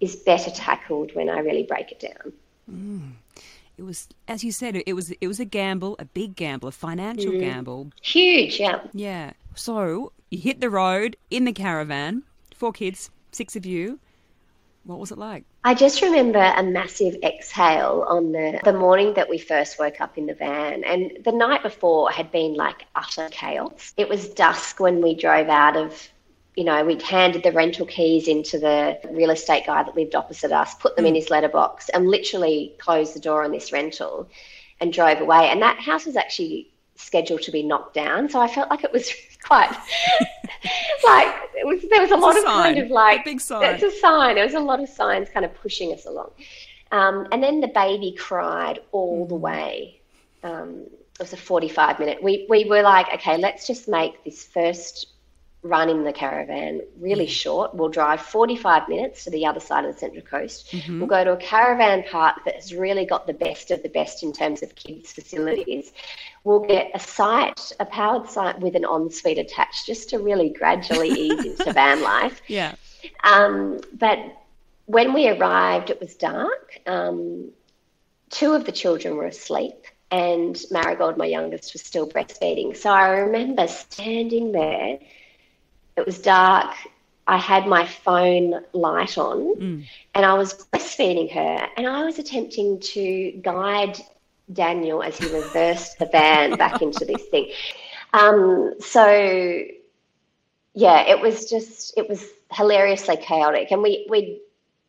is 0.00 0.16
better 0.16 0.50
tackled 0.50 1.14
when 1.14 1.28
I 1.28 1.38
really 1.38 1.62
break 1.62 1.90
it 1.92 2.00
down. 2.00 2.32
Mm. 2.70 3.12
It 3.78 3.82
was, 3.82 4.08
as 4.26 4.42
you 4.42 4.52
said, 4.52 4.82
it 4.86 4.92
was 4.94 5.10
it 5.20 5.26
was 5.26 5.38
a 5.38 5.44
gamble, 5.44 5.96
a 5.98 6.06
big 6.06 6.34
gamble, 6.34 6.68
a 6.68 6.72
financial 6.72 7.32
mm. 7.32 7.40
gamble. 7.40 7.92
Huge, 8.02 8.58
yeah. 8.58 8.80
Yeah. 8.92 9.32
So 9.54 10.12
you 10.30 10.38
hit 10.38 10.60
the 10.60 10.70
road 10.70 11.16
in 11.30 11.44
the 11.44 11.52
caravan, 11.52 12.22
four 12.54 12.72
kids, 12.72 13.10
six 13.32 13.54
of 13.56 13.66
you. 13.66 13.98
What 14.86 15.00
was 15.00 15.10
it 15.10 15.18
like? 15.18 15.44
I 15.64 15.74
just 15.74 16.00
remember 16.00 16.38
a 16.38 16.62
massive 16.62 17.16
exhale 17.24 18.04
on 18.08 18.30
the, 18.30 18.60
the 18.62 18.72
morning 18.72 19.14
that 19.14 19.28
we 19.28 19.36
first 19.36 19.80
woke 19.80 20.00
up 20.00 20.16
in 20.16 20.26
the 20.26 20.34
van. 20.34 20.84
And 20.84 21.18
the 21.24 21.32
night 21.32 21.62
before 21.64 22.10
had 22.10 22.30
been 22.30 22.54
like 22.54 22.86
utter 22.94 23.28
chaos. 23.30 23.92
It 23.96 24.08
was 24.08 24.28
dusk 24.28 24.78
when 24.78 25.02
we 25.02 25.14
drove 25.14 25.48
out 25.48 25.76
of 25.76 26.08
you 26.56 26.64
know, 26.64 26.82
we'd 26.84 27.02
handed 27.02 27.42
the 27.42 27.52
rental 27.52 27.84
keys 27.84 28.28
into 28.28 28.58
the 28.58 28.98
real 29.10 29.30
estate 29.30 29.66
guy 29.66 29.82
that 29.82 29.94
lived 29.94 30.14
opposite 30.14 30.52
us, 30.52 30.74
put 30.76 30.96
them 30.96 31.04
in 31.04 31.12
hmm. 31.12 31.16
his 31.16 31.28
letterbox, 31.28 31.90
and 31.90 32.08
literally 32.08 32.74
closed 32.78 33.14
the 33.14 33.20
door 33.20 33.44
on 33.44 33.52
this 33.52 33.72
rental 33.72 34.26
and 34.80 34.90
drove 34.90 35.20
away. 35.20 35.50
And 35.50 35.60
that 35.60 35.78
house 35.78 36.06
was 36.06 36.16
actually 36.16 36.70
scheduled 36.96 37.42
to 37.42 37.50
be 37.50 37.62
knocked 37.62 37.94
down. 37.94 38.28
So 38.28 38.40
I 38.40 38.48
felt 38.48 38.70
like 38.70 38.84
it 38.84 38.92
was 38.92 39.10
quite 39.42 39.70
like 41.04 41.34
it 41.54 41.66
was 41.66 41.84
there 41.90 42.00
was 42.00 42.10
a 42.10 42.14
it's 42.14 42.22
lot 42.22 42.36
a 42.36 42.38
of 42.38 42.44
sign, 42.44 42.74
kind 42.74 42.78
of 42.78 42.90
like 42.90 43.24
big 43.24 43.40
sign. 43.40 43.74
It's 43.74 43.82
a 43.82 43.90
sign. 44.00 44.34
There 44.34 44.44
was 44.44 44.54
a 44.54 44.60
lot 44.60 44.80
of 44.80 44.88
signs 44.88 45.28
kind 45.30 45.44
of 45.44 45.54
pushing 45.54 45.92
us 45.92 46.06
along. 46.06 46.30
Um, 46.92 47.26
and 47.32 47.42
then 47.42 47.60
the 47.60 47.68
baby 47.68 48.12
cried 48.12 48.80
all 48.92 49.26
the 49.26 49.34
mm. 49.34 49.40
way. 49.40 50.00
Um, 50.42 50.86
it 51.18 51.22
was 51.22 51.32
a 51.32 51.36
45 51.36 51.98
minute. 51.98 52.22
We, 52.22 52.46
we 52.48 52.64
were 52.66 52.82
like, 52.82 53.12
okay, 53.14 53.38
let's 53.38 53.66
just 53.66 53.88
make 53.88 54.22
this 54.24 54.44
first 54.44 55.08
run 55.68 55.88
in 55.88 56.04
the 56.04 56.12
caravan 56.12 56.82
really 56.98 57.26
short. 57.26 57.74
We'll 57.74 57.88
drive 57.88 58.20
45 58.20 58.88
minutes 58.88 59.24
to 59.24 59.30
the 59.30 59.46
other 59.46 59.60
side 59.60 59.84
of 59.84 59.92
the 59.92 59.98
Central 59.98 60.24
Coast. 60.24 60.70
Mm-hmm. 60.72 60.98
We'll 60.98 61.08
go 61.08 61.24
to 61.24 61.32
a 61.32 61.36
caravan 61.36 62.04
park 62.10 62.44
that 62.44 62.54
has 62.56 62.74
really 62.74 63.04
got 63.04 63.26
the 63.26 63.32
best 63.32 63.70
of 63.70 63.82
the 63.82 63.88
best 63.88 64.22
in 64.22 64.32
terms 64.32 64.62
of 64.62 64.74
kids' 64.74 65.12
facilities. 65.12 65.92
We'll 66.44 66.66
get 66.66 66.90
a 66.94 66.98
site, 66.98 67.72
a 67.80 67.84
powered 67.84 68.28
site 68.28 68.60
with 68.60 68.76
an 68.76 68.84
ensuite 68.84 69.38
attached, 69.38 69.86
just 69.86 70.10
to 70.10 70.18
really 70.18 70.50
gradually 70.50 71.08
ease 71.18 71.44
into 71.44 71.72
van 71.72 72.02
life. 72.02 72.40
Yeah. 72.46 72.74
Um, 73.24 73.80
but 73.92 74.18
when 74.86 75.12
we 75.12 75.28
arrived, 75.28 75.90
it 75.90 76.00
was 76.00 76.14
dark. 76.14 76.80
Um, 76.86 77.50
two 78.30 78.52
of 78.52 78.64
the 78.64 78.72
children 78.72 79.16
were 79.16 79.26
asleep 79.26 79.86
and 80.10 80.60
Marigold, 80.70 81.16
my 81.16 81.26
youngest, 81.26 81.72
was 81.72 81.82
still 81.82 82.08
breastfeeding. 82.08 82.76
So 82.76 82.90
I 82.90 83.08
remember 83.08 83.66
standing 83.66 84.52
there 84.52 84.98
it 85.96 86.04
was 86.04 86.18
dark. 86.18 86.74
I 87.26 87.38
had 87.38 87.66
my 87.66 87.84
phone 87.86 88.60
light 88.72 89.18
on 89.18 89.56
mm. 89.56 89.88
and 90.14 90.24
I 90.24 90.34
was 90.34 90.54
breastfeeding 90.72 91.32
her 91.32 91.68
and 91.76 91.86
I 91.86 92.04
was 92.04 92.18
attempting 92.18 92.78
to 92.80 93.32
guide 93.42 93.98
Daniel 94.52 95.02
as 95.02 95.18
he 95.18 95.26
reversed 95.34 95.98
the 95.98 96.06
van 96.06 96.56
back 96.56 96.82
into 96.86 97.04
this 97.04 97.24
thing. 97.26 97.50
Um, 98.12 98.74
so 98.80 99.64
yeah, 100.74 101.08
it 101.08 101.20
was 101.20 101.48
just 101.48 101.94
it 101.96 102.08
was 102.08 102.24
hilariously 102.52 103.16
chaotic. 103.16 103.72
And 103.72 103.82
we 103.82 104.06
we 104.08 104.42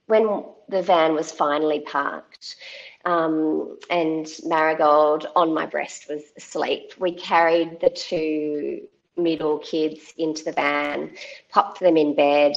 when 0.06 0.44
the 0.70 0.82
van 0.82 1.16
was 1.16 1.32
finally 1.32 1.80
parked, 1.80 2.58
um, 3.06 3.78
and 3.90 4.28
Marigold 4.44 5.28
on 5.36 5.54
my 5.54 5.66
breast 5.66 6.08
was 6.10 6.24
asleep, 6.38 6.94
we 7.00 7.14
carried 7.14 7.80
the 7.80 7.90
two 7.90 8.82
middle 9.18 9.60
kids 9.60 10.14
into 10.18 10.44
the 10.44 10.52
van, 10.52 11.12
popped 11.50 11.80
them 11.80 11.98
in 11.98 12.16
bed. 12.16 12.56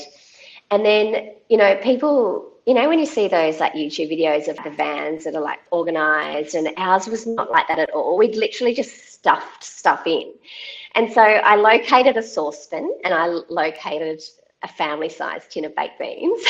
And 0.71 0.85
then, 0.85 1.35
you 1.49 1.57
know, 1.57 1.77
people, 1.77 2.53
you 2.67 2.75
know, 2.75 2.89
when 2.89 2.99
you 2.99 3.07
see 3.07 3.29
those 3.29 3.59
like 3.59 3.73
YouTube 3.73 4.11
videos 4.11 4.49
of 4.49 4.63
the 4.63 4.71
vans 4.71 5.25
that 5.25 5.35
are 5.35 5.43
like 5.43 5.61
organized, 5.71 6.55
and 6.55 6.69
ours 6.77 7.07
was 7.07 7.27
not 7.27 7.51
like 7.51 7.67
that 7.69 7.79
at 7.79 7.91
all. 7.91 8.17
We'd 8.17 8.37
literally 8.37 8.75
just 8.75 9.13
stuffed 9.13 9.65
stuff 9.65 10.07
in. 10.07 10.33
And 10.95 11.13
so 11.13 11.23
I 11.23 11.57
located 11.57 12.17
a 12.17 12.23
saucepan 12.23 12.93
and 13.05 13.15
I 13.15 13.27
located 13.27 14.23
a 14.63 14.69
family 14.69 15.09
sized 15.09 15.51
tin 15.51 15.65
of 15.65 15.75
baked 15.75 15.99
beans. 15.99 16.45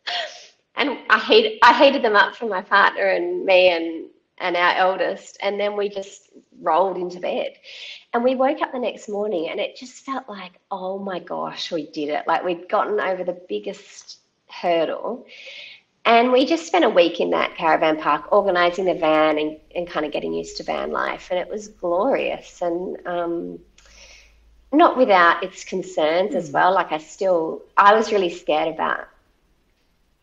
and 0.76 0.98
I 1.08 1.18
heat, 1.20 1.58
I 1.62 1.82
heated 1.82 2.02
them 2.02 2.16
up 2.16 2.36
for 2.36 2.46
my 2.46 2.62
partner 2.62 3.06
and 3.06 3.44
me 3.44 3.68
and 3.68 4.06
and 4.40 4.56
our 4.56 4.74
eldest, 4.74 5.36
and 5.42 5.60
then 5.60 5.76
we 5.76 5.88
just 5.88 6.30
rolled 6.60 6.96
into 6.96 7.20
bed. 7.20 7.52
And 8.12 8.24
we 8.24 8.34
woke 8.34 8.60
up 8.62 8.72
the 8.72 8.78
next 8.78 9.08
morning 9.08 9.48
and 9.48 9.60
it 9.60 9.76
just 9.76 10.04
felt 10.04 10.28
like, 10.28 10.52
oh 10.70 10.98
my 10.98 11.20
gosh, 11.20 11.70
we 11.70 11.86
did 11.86 12.08
it. 12.08 12.26
Like 12.26 12.44
we'd 12.44 12.68
gotten 12.68 13.00
over 13.00 13.22
the 13.24 13.40
biggest 13.48 14.18
hurdle. 14.48 15.26
And 16.04 16.32
we 16.32 16.46
just 16.46 16.66
spent 16.66 16.84
a 16.84 16.90
week 16.90 17.20
in 17.20 17.30
that 17.30 17.56
caravan 17.56 17.98
park 17.98 18.32
organising 18.32 18.86
the 18.86 18.94
van 18.94 19.38
and, 19.38 19.58
and 19.74 19.86
kind 19.86 20.06
of 20.06 20.12
getting 20.12 20.32
used 20.32 20.56
to 20.56 20.64
van 20.64 20.90
life. 20.90 21.28
And 21.30 21.38
it 21.38 21.48
was 21.48 21.68
glorious 21.68 22.60
and 22.62 22.96
um, 23.06 23.58
not 24.72 24.96
without 24.96 25.44
its 25.44 25.64
concerns 25.64 26.32
mm. 26.32 26.36
as 26.36 26.48
hmm. 26.48 26.54
well. 26.54 26.74
Like 26.74 26.92
I 26.92 26.98
still, 26.98 27.62
I 27.76 27.94
was 27.94 28.12
really 28.12 28.30
scared 28.30 28.68
about 28.68 29.08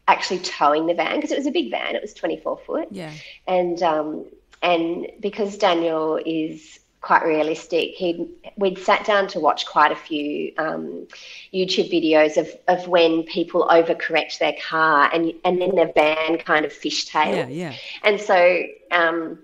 actually 0.08 0.40
towing 0.40 0.86
the 0.88 0.94
van 0.94 1.16
because 1.16 1.32
it 1.32 1.38
was 1.38 1.48
a 1.48 1.52
big 1.52 1.70
van. 1.70 1.96
It 1.96 2.02
was 2.02 2.14
24 2.14 2.58
foot. 2.60 2.88
Yeah. 2.92 3.12
And 3.48 3.82
um, 3.84 4.26
and 4.62 5.08
because 5.20 5.58
Daniel 5.58 6.20
is 6.26 6.80
quite 7.02 7.24
realistic, 7.24 7.92
he 7.92 8.30
we'd 8.58 8.80
sat 8.80 9.06
down 9.06 9.28
to 9.30 9.40
watch 9.40 9.66
quite 9.66 9.92
a 9.92 9.96
few 9.96 10.54
um, 10.58 11.08
YouTube 11.54 11.92
videos 11.92 12.38
of, 12.38 12.50
of 12.68 12.88
when 12.88 13.24
people 13.24 13.68
overcorrect 13.70 14.40
their 14.40 14.56
car 14.62 15.10
and 15.14 15.34
and 15.44 15.62
then 15.62 15.76
the 15.76 15.92
van 15.94 16.38
kind 16.38 16.66
of 16.66 16.74
fishtails. 16.74 17.36
Yeah, 17.36 17.48
yeah. 17.48 17.76
And 18.04 18.20
so. 18.20 18.64
Um, 18.92 19.40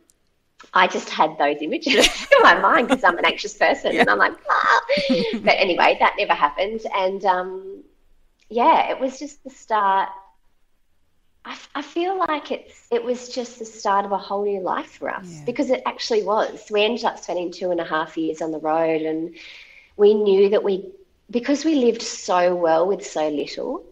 I 0.75 0.87
just 0.87 1.09
had 1.09 1.37
those 1.37 1.57
images 1.61 2.07
in 2.35 2.41
my 2.41 2.57
mind 2.57 2.87
because 2.87 3.03
I'm 3.03 3.17
an 3.17 3.25
anxious 3.25 3.53
person, 3.53 3.93
yeah. 3.93 4.01
and 4.01 4.09
I'm 4.09 4.17
like, 4.17 4.33
ah. 4.49 4.81
but 5.33 5.55
anyway, 5.55 5.97
that 5.99 6.15
never 6.17 6.33
happened, 6.33 6.81
and 6.95 7.23
um, 7.25 7.83
yeah, 8.49 8.89
it 8.89 8.99
was 8.99 9.19
just 9.19 9.43
the 9.43 9.51
start 9.51 10.09
I, 11.45 11.57
I 11.75 11.81
feel 11.81 12.17
like 12.19 12.51
it's 12.51 12.87
it 12.91 13.03
was 13.03 13.29
just 13.29 13.59
the 13.59 13.65
start 13.65 14.05
of 14.05 14.11
a 14.11 14.17
whole 14.17 14.43
new 14.45 14.61
life 14.61 14.91
for 14.99 15.09
us 15.09 15.27
yeah. 15.29 15.43
because 15.45 15.69
it 15.69 15.81
actually 15.85 16.23
was. 16.23 16.65
We 16.71 16.83
ended 16.83 17.05
up 17.05 17.19
spending 17.19 17.51
two 17.51 17.71
and 17.71 17.79
a 17.79 17.83
half 17.85 18.17
years 18.17 18.41
on 18.41 18.51
the 18.51 18.59
road, 18.59 19.01
and 19.01 19.35
we 19.97 20.13
knew 20.13 20.49
that 20.49 20.63
we 20.63 20.91
because 21.29 21.65
we 21.65 21.75
lived 21.75 22.01
so 22.01 22.55
well 22.55 22.87
with 22.87 23.05
so 23.05 23.29
little. 23.29 23.83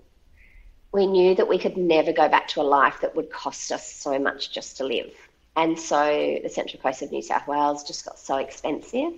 we 0.92 1.08
knew 1.08 1.36
that 1.36 1.48
we 1.48 1.58
could 1.58 1.78
never 1.78 2.12
go 2.12 2.28
back 2.28 2.48
to 2.50 2.62
a 2.62 2.64
life 2.64 3.00
that 3.02 3.16
would 3.16 3.32
cost 3.32 3.72
us 3.72 3.92
so 3.92 4.20
much 4.20 4.52
just 4.52 4.78
to 4.78 4.84
live. 4.86 5.12
And 5.56 5.80
so 5.80 6.40
the 6.44 6.50
Central 6.50 6.82
Coast 6.82 7.02
of 7.02 7.12
New 7.12 7.22
South 7.22 7.48
Wales 7.48 7.84
just 7.84 8.06
got 8.06 8.20
so 8.20 8.38
expensive, 8.38 9.14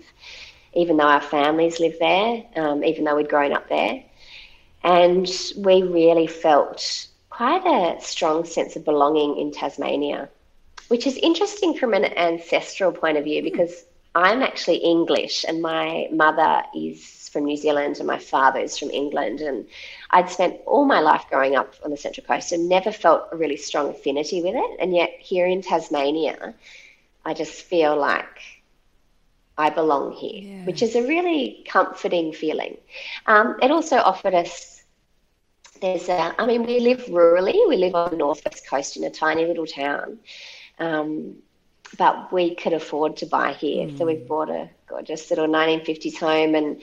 even 0.73 0.97
though 0.97 1.07
our 1.07 1.21
families 1.21 1.79
live 1.79 1.97
there, 1.99 2.43
um, 2.55 2.83
even 2.83 3.03
though 3.05 3.15
we'd 3.15 3.29
grown 3.29 3.53
up 3.53 3.69
there. 3.69 4.03
And 4.83 5.27
we 5.57 5.83
really 5.83 6.27
felt 6.27 7.07
quite 7.35 7.65
a 7.65 7.99
strong 7.99 8.45
sense 8.45 8.75
of 8.75 8.85
belonging 8.85 9.37
in 9.37 9.51
Tasmania, 9.51 10.29
which 10.87 11.07
is 11.07 11.17
interesting 11.17 11.73
from 11.73 11.93
an 11.95 12.05
ancestral 12.05 12.91
point 12.91 13.17
of 13.17 13.23
view 13.23 13.41
because 13.41 13.85
I'm 14.13 14.43
actually 14.43 14.77
English 14.77 15.43
and 15.47 15.59
my 15.61 16.07
mother 16.11 16.61
is 16.75 17.29
from 17.33 17.45
New 17.45 17.57
Zealand 17.57 17.97
and 17.97 18.05
my 18.05 18.19
father 18.19 18.59
is 18.59 18.77
from 18.77 18.91
England. 18.91 19.41
And 19.41 19.65
I'd 20.11 20.29
spent 20.29 20.59
all 20.67 20.85
my 20.85 20.99
life 20.99 21.25
growing 21.31 21.55
up 21.55 21.73
on 21.83 21.89
the 21.89 21.97
Central 21.97 22.27
Coast 22.27 22.51
and 22.51 22.69
never 22.69 22.91
felt 22.91 23.29
a 23.31 23.35
really 23.35 23.57
strong 23.57 23.89
affinity 23.89 24.43
with 24.43 24.53
it. 24.55 24.77
And 24.79 24.93
yet 24.93 25.09
here 25.19 25.47
in 25.47 25.63
Tasmania, 25.63 26.53
I 27.25 27.33
just 27.33 27.63
feel 27.63 27.97
like 27.97 28.37
I 29.57 29.71
belong 29.71 30.11
here, 30.13 30.43
yeah. 30.43 30.65
which 30.65 30.83
is 30.83 30.95
a 30.95 31.07
really 31.07 31.63
comforting 31.67 32.33
feeling. 32.33 32.77
Um, 33.25 33.57
it 33.61 33.71
also 33.71 33.97
offered 33.97 34.35
us, 34.35 34.72
there's 35.83 36.07
a, 36.07 36.33
I 36.41 36.45
mean, 36.45 36.63
we 36.63 36.79
live 36.79 37.05
rurally, 37.07 37.67
we 37.67 37.75
live 37.75 37.93
on 37.93 38.11
the 38.11 38.15
northwest 38.15 38.65
coast 38.65 38.95
in 38.95 39.03
a 39.03 39.09
tiny 39.09 39.45
little 39.45 39.65
town. 39.65 40.17
Um, 40.79 41.35
but 41.97 42.31
we 42.31 42.55
could 42.55 42.71
afford 42.71 43.17
to 43.17 43.25
buy 43.25 43.51
here. 43.51 43.87
Mm. 43.87 43.97
So 43.97 44.05
we've 44.05 44.25
bought 44.25 44.49
a 44.49 44.69
gorgeous 44.87 45.29
little 45.29 45.47
1950s 45.47 46.17
home 46.17 46.55
and 46.55 46.81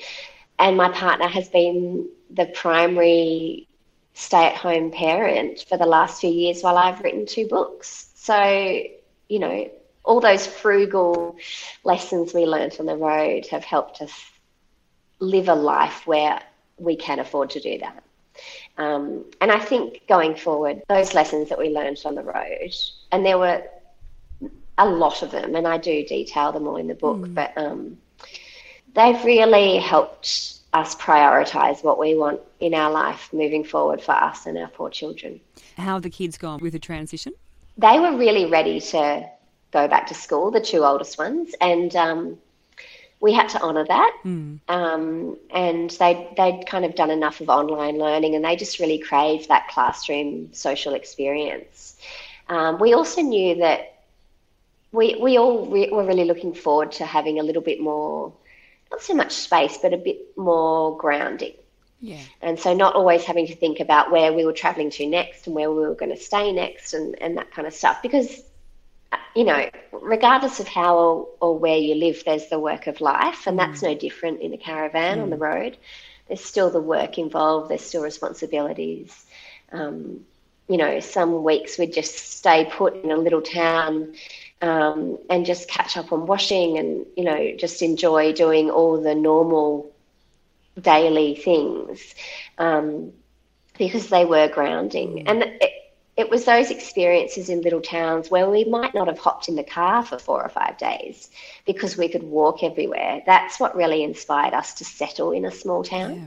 and 0.59 0.77
my 0.77 0.91
partner 0.91 1.27
has 1.27 1.49
been 1.49 2.11
the 2.31 2.45
primary 2.45 3.67
stay 4.13 4.49
at 4.49 4.57
home 4.57 4.91
parent 4.91 5.65
for 5.67 5.79
the 5.79 5.87
last 5.87 6.21
few 6.21 6.31
years 6.31 6.61
while 6.61 6.77
I've 6.77 7.01
written 7.01 7.25
two 7.25 7.49
books. 7.49 8.11
So, 8.17 8.83
you 9.31 9.39
know, 9.39 9.71
all 10.05 10.21
those 10.21 10.47
frugal 10.47 11.37
lessons 11.85 12.35
we 12.35 12.45
learnt 12.45 12.79
on 12.79 12.85
the 12.85 12.97
road 12.97 13.47
have 13.47 13.65
helped 13.65 14.03
us 14.03 14.13
live 15.21 15.49
a 15.49 15.55
life 15.55 16.07
where 16.07 16.43
we 16.77 16.97
can 16.97 17.19
afford 17.19 17.49
to 17.51 17.61
do 17.61 17.79
that. 17.79 18.05
Um, 18.79 19.25
and 19.41 19.51
I 19.51 19.59
think 19.59 20.07
going 20.09 20.35
forward, 20.35 20.83
those 20.89 21.15
lessons 21.15 21.49
that 21.49 21.59
we 21.59 21.69
learned 21.71 22.01
on 22.05 22.15
the 22.15 22.23
road, 22.23 22.75
and 23.13 23.25
there 23.25 23.39
were 23.39 23.63
a 24.79 24.89
lot 24.89 25.23
of 25.23 25.31
them, 25.31 25.55
and 25.55 25.67
I 25.67 25.77
do 25.77 26.05
detail 26.05 26.53
them 26.53 26.67
all 26.67 26.77
in 26.77 26.87
the 26.87 26.95
book, 26.95 27.19
mm. 27.19 27.35
but 27.35 27.57
um, 27.57 27.99
they've 28.95 29.23
really 29.25 29.79
helped 29.79 30.61
us 30.73 30.95
prioritize 30.95 31.83
what 31.83 31.99
we 31.99 32.17
want 32.17 32.41
in 32.61 32.75
our 32.75 32.91
life 32.91 33.29
moving 33.33 33.65
forward 33.65 34.01
for 34.01 34.13
us 34.13 34.47
and 34.47 34.57
our 34.57 34.69
four 34.69 34.89
children. 34.89 35.41
How 35.77 35.95
have 35.95 36.03
the 36.03 36.11
kids 36.11 36.39
gone 36.39 36.61
with 36.61 36.73
the 36.73 36.79
transition? 36.79 37.33
They 37.77 37.99
were 37.99 38.17
really 38.17 38.47
ready 38.47 38.81
to 38.81 39.29
go 39.73 39.89
back 39.89 40.07
to 40.09 40.15
school, 40.15 40.51
the 40.51 40.61
two 40.61 40.85
oldest 40.85 41.19
ones, 41.19 41.55
and 41.61 41.95
um, 41.97 42.39
we 43.21 43.33
had 43.33 43.49
to 43.51 43.61
honour 43.61 43.85
that. 43.85 44.17
Mm. 44.25 44.61
Um, 44.69 45.37
and 45.51 45.91
they 45.91 46.29
they'd 46.37 46.65
kind 46.67 46.85
of 46.85 46.95
done 46.95 47.11
enough 47.11 47.41
of 47.41 47.49
online 47.49 47.99
learning, 47.99 48.35
and 48.35 48.45
they 48.45 48.57
just 48.57 48.79
really 48.79 48.99
craved 48.99 49.49
that 49.49 49.69
classroom 49.69 50.53
social 50.53 50.95
experience. 50.95 51.97
Um, 52.49 52.79
we 52.79 52.95
also 52.95 53.21
knew 53.21 53.57
that 53.57 54.03
we 54.93 55.17
we 55.21 55.39
all 55.39 55.67
re- 55.67 55.91
were 55.91 56.05
really 56.05 56.25
looking 56.25 56.55
forward 56.55 56.93
to 56.93 57.05
having 57.05 57.39
a 57.39 57.43
little 57.43 57.63
bit 57.63 57.81
more 57.81 58.33
not 58.91 59.03
so 59.03 59.15
much 59.15 59.33
space, 59.33 59.79
but 59.79 59.93
a 59.93 59.99
bit 59.99 60.37
more 60.37 60.97
grounding. 60.97 61.55
Yeah. 62.01 62.23
And 62.41 62.59
so 62.59 62.75
not 62.75 62.95
always 62.95 63.25
having 63.25 63.47
to 63.49 63.55
think 63.55 63.79
about 63.79 64.11
where 64.11 64.33
we 64.33 64.45
were 64.45 64.53
traveling 64.53 64.91
to 64.91 65.07
next 65.07 65.47
and 65.47 65.55
where 65.55 65.71
we 65.71 65.81
were 65.81 65.95
going 65.95 66.11
to 66.11 66.21
stay 66.21 66.51
next 66.51 66.95
and, 66.95 67.21
and 67.23 67.37
that 67.37 67.51
kind 67.53 67.69
of 67.69 67.75
stuff. 67.75 68.01
Because, 68.03 68.43
you 69.35 69.45
know, 69.45 69.69
regardless 69.93 70.61
of 70.61 70.69
how 70.69 70.97
or, 70.97 71.29
or 71.41 71.59
where 71.59 71.77
you 71.77 71.95
live, 71.95 72.23
there's 72.25 72.49
the 72.49 72.59
work 72.59 72.87
of 72.87 73.01
life. 73.01 73.47
And 73.47 73.59
mm. 73.59 73.67
that's 73.67 73.83
no 73.83 73.95
different 73.95 74.41
in 74.41 74.53
a 74.53 74.59
caravan 74.59 75.19
mm. 75.19 75.23
on 75.23 75.31
the 75.31 75.37
mm. 75.37 75.41
road. 75.41 75.77
There's 76.29 76.45
still 76.45 76.71
the 76.71 76.81
work 76.81 77.19
involved, 77.19 77.71
there's 77.71 77.83
still 77.83 78.03
responsibilities. 78.03 79.27
Um, 79.73 80.25
you 80.69 80.77
know, 80.77 81.01
some 81.01 81.43
weeks 81.43 81.79
we'd 81.79 81.93
just 81.93 82.15
stay 82.15 82.65
put 82.71 83.03
in 83.03 83.11
a 83.11 83.17
little 83.17 83.43
town 83.43 84.15
um, 84.63 85.19
and 85.29 85.45
just 85.45 85.69
catch 85.69 85.97
up 85.97 86.13
on 86.13 86.27
washing 86.27 86.79
and, 86.79 87.07
you 87.17 87.25
know, 87.25 87.57
just 87.57 87.83
enjoy 87.83 88.33
doing 88.33 88.71
all 88.71 89.01
the 89.01 89.15
normal 89.17 89.91
daily 90.81 91.35
things 91.35 92.15
um, 92.59 93.13
because 93.79 94.09
they 94.09 94.25
were 94.25 94.47
grounding. 94.47 95.27
And 95.27 95.43
it, 95.43 95.73
it 96.21 96.29
was 96.29 96.45
those 96.45 96.71
experiences 96.71 97.49
in 97.49 97.63
little 97.63 97.81
towns 97.81 98.31
where 98.31 98.49
we 98.49 98.65
might 98.65 98.95
not 98.95 99.09
have 99.09 99.19
hopped 99.19 99.49
in 99.49 99.57
the 99.57 99.65
car 99.65 100.05
for 100.05 100.19
four 100.19 100.43
or 100.43 100.51
five 100.51 100.77
days 100.77 101.31
because 101.67 101.97
we 101.97 102.09
could 102.09 102.23
walk 102.23 102.63
everywhere. 102.63 103.23
That's 103.25 103.59
what 103.59 103.75
really 103.75 104.03
inspired 104.03 104.53
us 104.53 104.75
to 104.75 104.85
settle 104.85 105.33
in 105.33 105.47
a 105.47 105.51
small 105.51 105.83
town. 105.83 106.15
Yeah 106.15 106.27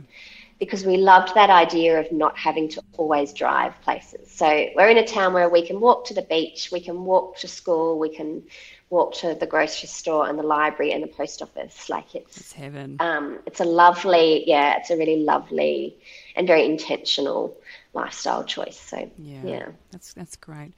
because 0.60 0.86
we 0.86 0.96
loved 0.96 1.34
that 1.36 1.50
idea 1.50 2.00
of 2.00 2.10
not 2.12 2.38
having 2.38 2.70
to 2.70 2.82
always 2.98 3.34
drive 3.34 3.74
places. 3.82 4.32
So 4.32 4.70
we're 4.76 4.88
in 4.88 4.98
a 4.98 5.06
town 5.06 5.34
where 5.34 5.50
we 5.50 5.66
can 5.66 5.82
walk 5.82 6.06
to 6.06 6.14
the 6.14 6.22
beach, 6.22 6.70
we 6.72 6.80
can 6.80 7.04
walk 7.04 7.38
to 7.40 7.50
school, 7.50 8.00
we 8.00 8.16
can 8.16 8.44
walk 8.90 9.14
to 9.16 9.36
the 9.36 9.48
grocery 9.48 9.88
store 9.88 10.30
and 10.30 10.40
the 10.40 10.44
library 10.44 10.94
and 10.94 11.04
the 11.04 11.08
post 11.08 11.42
office. 11.42 11.90
Like 11.90 12.16
it's, 12.16 12.38
it's 12.38 12.54
heaven. 12.54 12.96
Um, 13.00 13.40
it's 13.46 13.60
a 13.60 13.66
lovely, 13.66 14.48
yeah, 14.48 14.78
it's 14.78 14.90
a 14.90 14.96
really 14.96 15.18
lovely 15.18 15.98
and 16.36 16.48
very 16.48 16.66
intentional 16.66 17.58
lifestyle 17.94 18.44
choice. 18.44 18.80
So 18.80 19.10
yeah, 19.18 19.42
yeah. 19.44 19.68
that's 19.92 20.14
that's 20.14 20.36
great. 20.36 20.74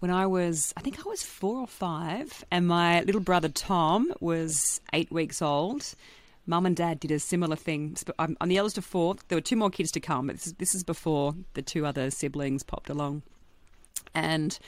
When 0.00 0.12
I 0.12 0.26
was, 0.26 0.72
I 0.76 0.80
think 0.80 1.04
I 1.04 1.08
was 1.08 1.24
four 1.24 1.58
or 1.58 1.66
five, 1.66 2.44
and 2.52 2.68
my 2.68 3.00
little 3.02 3.20
brother 3.20 3.48
Tom 3.48 4.12
was 4.20 4.80
eight 4.92 5.10
weeks 5.10 5.42
old 5.42 5.94
mum 6.48 6.64
and 6.64 6.74
dad 6.74 6.98
did 6.98 7.10
a 7.10 7.18
similar 7.20 7.54
thing. 7.54 7.96
I'm, 8.18 8.36
I'm, 8.40 8.48
the 8.48 8.56
eldest 8.56 8.78
of 8.78 8.84
four. 8.84 9.16
There 9.28 9.36
were 9.36 9.42
two 9.42 9.54
more 9.54 9.70
kids 9.70 9.92
to 9.92 10.00
come. 10.00 10.28
This 10.28 10.46
is, 10.46 10.52
this 10.54 10.74
is 10.74 10.82
before 10.82 11.34
the 11.54 11.62
two 11.62 11.86
other 11.86 12.10
siblings 12.10 12.62
popped 12.62 12.88
along. 12.88 13.22
And 14.14 14.58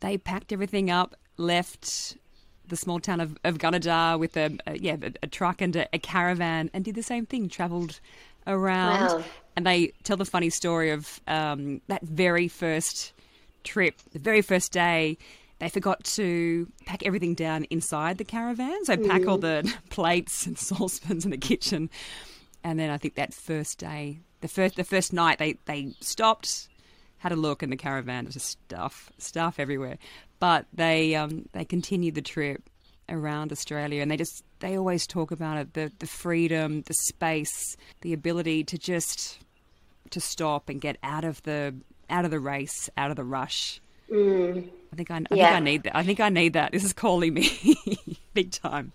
they 0.00 0.18
packed 0.18 0.52
everything 0.52 0.90
up, 0.90 1.14
left 1.36 2.16
the 2.66 2.76
small 2.76 2.98
town 2.98 3.20
of, 3.20 3.38
of 3.44 3.58
Gunnedah 3.58 4.18
with 4.18 4.36
a, 4.36 4.58
a 4.66 4.76
yeah 4.78 4.96
a, 5.00 5.12
a, 5.22 5.26
truck 5.26 5.60
and 5.60 5.76
a, 5.76 5.86
a, 5.92 5.98
caravan, 5.98 6.70
and 6.74 6.84
did 6.84 6.96
the 6.96 7.02
same 7.02 7.26
thing. 7.26 7.48
Travelled 7.48 8.00
around, 8.46 9.20
wow. 9.20 9.24
And 9.56 9.66
they 9.66 9.92
tell 10.02 10.16
the 10.16 10.24
funny 10.24 10.50
story 10.50 10.90
of 10.90 11.20
um, 11.26 11.80
that 11.88 12.02
very 12.02 12.48
first 12.48 13.12
trip, 13.62 13.98
the 14.12 14.18
very 14.18 14.42
first 14.42 14.72
day 14.72 15.16
they 15.58 15.68
forgot 15.68 16.02
to 16.04 16.70
pack 16.84 17.06
everything 17.06 17.34
down 17.34 17.64
inside 17.70 18.18
the 18.18 18.24
caravan. 18.24 18.84
So 18.84 18.96
pack 18.96 19.22
mm. 19.22 19.28
all 19.28 19.38
the 19.38 19.72
plates 19.90 20.46
and 20.46 20.58
saucepans 20.58 21.24
in 21.24 21.30
the 21.30 21.38
kitchen. 21.38 21.90
And 22.62 22.78
then 22.78 22.90
I 22.90 22.98
think 22.98 23.14
that 23.14 23.32
first 23.32 23.78
day, 23.78 24.18
the 24.40 24.48
first 24.48 24.76
the 24.76 24.84
first 24.84 25.12
night, 25.12 25.38
they 25.38 25.56
they 25.66 25.94
stopped, 26.00 26.68
had 27.18 27.32
a 27.32 27.36
look 27.36 27.62
in 27.62 27.70
the 27.70 27.76
caravan. 27.76 28.28
Just 28.30 28.46
stuff, 28.46 29.10
stuff 29.18 29.58
everywhere. 29.58 29.98
But 30.38 30.66
they 30.72 31.14
um, 31.14 31.48
they 31.52 31.64
continued 31.64 32.14
the 32.14 32.22
trip 32.22 32.62
around 33.08 33.52
Australia, 33.52 34.02
and 34.02 34.10
they 34.10 34.16
just 34.16 34.44
they 34.60 34.76
always 34.76 35.06
talk 35.06 35.30
about 35.30 35.58
it 35.58 35.74
the 35.74 35.92
the 35.98 36.06
freedom, 36.06 36.82
the 36.82 36.94
space, 36.94 37.76
the 38.00 38.12
ability 38.12 38.64
to 38.64 38.78
just 38.78 39.38
to 40.10 40.20
stop 40.20 40.68
and 40.68 40.80
get 40.80 40.96
out 41.02 41.24
of 41.24 41.42
the 41.42 41.74
out 42.10 42.24
of 42.24 42.30
the 42.30 42.40
race, 42.40 42.90
out 42.96 43.10
of 43.10 43.16
the 43.16 43.24
rush. 43.24 43.80
Mm. 44.10 44.68
I 44.92 44.96
think 44.96 45.10
I, 45.10 45.16
I 45.16 45.20
yeah. 45.34 45.46
think 45.46 45.56
I 45.56 45.60
need 45.60 45.82
that. 45.84 45.96
I 45.96 46.02
think 46.04 46.20
I 46.20 46.28
need 46.28 46.52
that. 46.52 46.72
This 46.72 46.84
is 46.84 46.92
calling 46.92 47.34
me 47.34 47.50
big 48.34 48.50
time. 48.50 48.92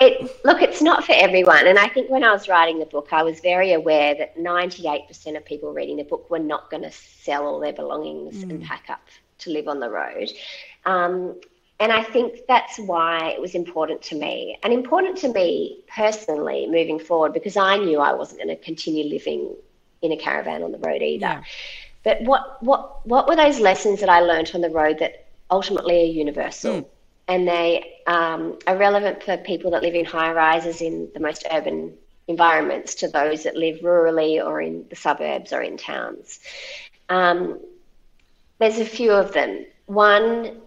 It 0.00 0.30
look, 0.44 0.62
it's 0.62 0.82
not 0.82 1.04
for 1.04 1.12
everyone, 1.12 1.66
and 1.66 1.78
I 1.78 1.88
think 1.88 2.10
when 2.10 2.24
I 2.24 2.32
was 2.32 2.48
writing 2.48 2.78
the 2.78 2.86
book, 2.86 3.08
I 3.12 3.22
was 3.22 3.40
very 3.40 3.72
aware 3.72 4.14
that 4.14 4.38
ninety-eight 4.38 5.08
percent 5.08 5.36
of 5.36 5.44
people 5.44 5.72
reading 5.72 5.96
the 5.96 6.04
book 6.04 6.30
were 6.30 6.38
not 6.38 6.70
going 6.70 6.82
to 6.82 6.90
sell 6.90 7.46
all 7.46 7.60
their 7.60 7.72
belongings 7.72 8.44
mm. 8.44 8.50
and 8.50 8.62
pack 8.62 8.86
up 8.88 9.02
to 9.38 9.50
live 9.50 9.68
on 9.68 9.80
the 9.80 9.90
road. 9.90 10.30
Um, 10.84 11.40
and 11.80 11.92
I 11.92 12.02
think 12.02 12.40
that's 12.46 12.78
why 12.78 13.30
it 13.30 13.40
was 13.40 13.54
important 13.54 14.02
to 14.02 14.14
me, 14.14 14.56
and 14.62 14.72
important 14.72 15.16
to 15.18 15.32
me 15.32 15.82
personally 15.88 16.66
moving 16.66 16.98
forward, 16.98 17.32
because 17.32 17.56
I 17.56 17.76
knew 17.76 18.00
I 18.00 18.12
wasn't 18.12 18.42
going 18.42 18.56
to 18.56 18.62
continue 18.62 19.04
living 19.04 19.54
in 20.02 20.12
a 20.12 20.16
caravan 20.16 20.62
on 20.62 20.72
the 20.72 20.78
road 20.78 21.02
either. 21.02 21.20
Yeah. 21.20 21.42
But 22.02 22.22
what 22.22 22.62
what 22.62 23.06
what 23.06 23.28
were 23.28 23.36
those 23.36 23.60
lessons 23.60 24.00
that 24.00 24.08
I 24.08 24.20
learned 24.20 24.50
on 24.54 24.60
the 24.60 24.70
road 24.70 24.98
that 25.00 25.26
ultimately 25.50 26.02
are 26.02 26.12
universal, 26.12 26.82
mm. 26.82 26.86
and 27.28 27.46
they 27.46 28.00
um, 28.06 28.58
are 28.66 28.76
relevant 28.76 29.22
for 29.22 29.36
people 29.36 29.70
that 29.72 29.82
live 29.82 29.94
in 29.94 30.04
high 30.04 30.32
rises 30.32 30.80
in 30.80 31.10
the 31.12 31.20
most 31.20 31.46
urban 31.50 31.92
environments 32.28 32.94
to 32.94 33.08
those 33.08 33.42
that 33.42 33.56
live 33.56 33.80
rurally 33.80 34.42
or 34.44 34.62
in 34.62 34.86
the 34.88 34.96
suburbs 34.96 35.52
or 35.52 35.60
in 35.60 35.76
towns. 35.76 36.40
Um, 37.08 37.60
there's 38.58 38.78
a 38.78 38.84
few 38.84 39.10
of 39.10 39.32
them. 39.32 39.66
One, 39.86 40.60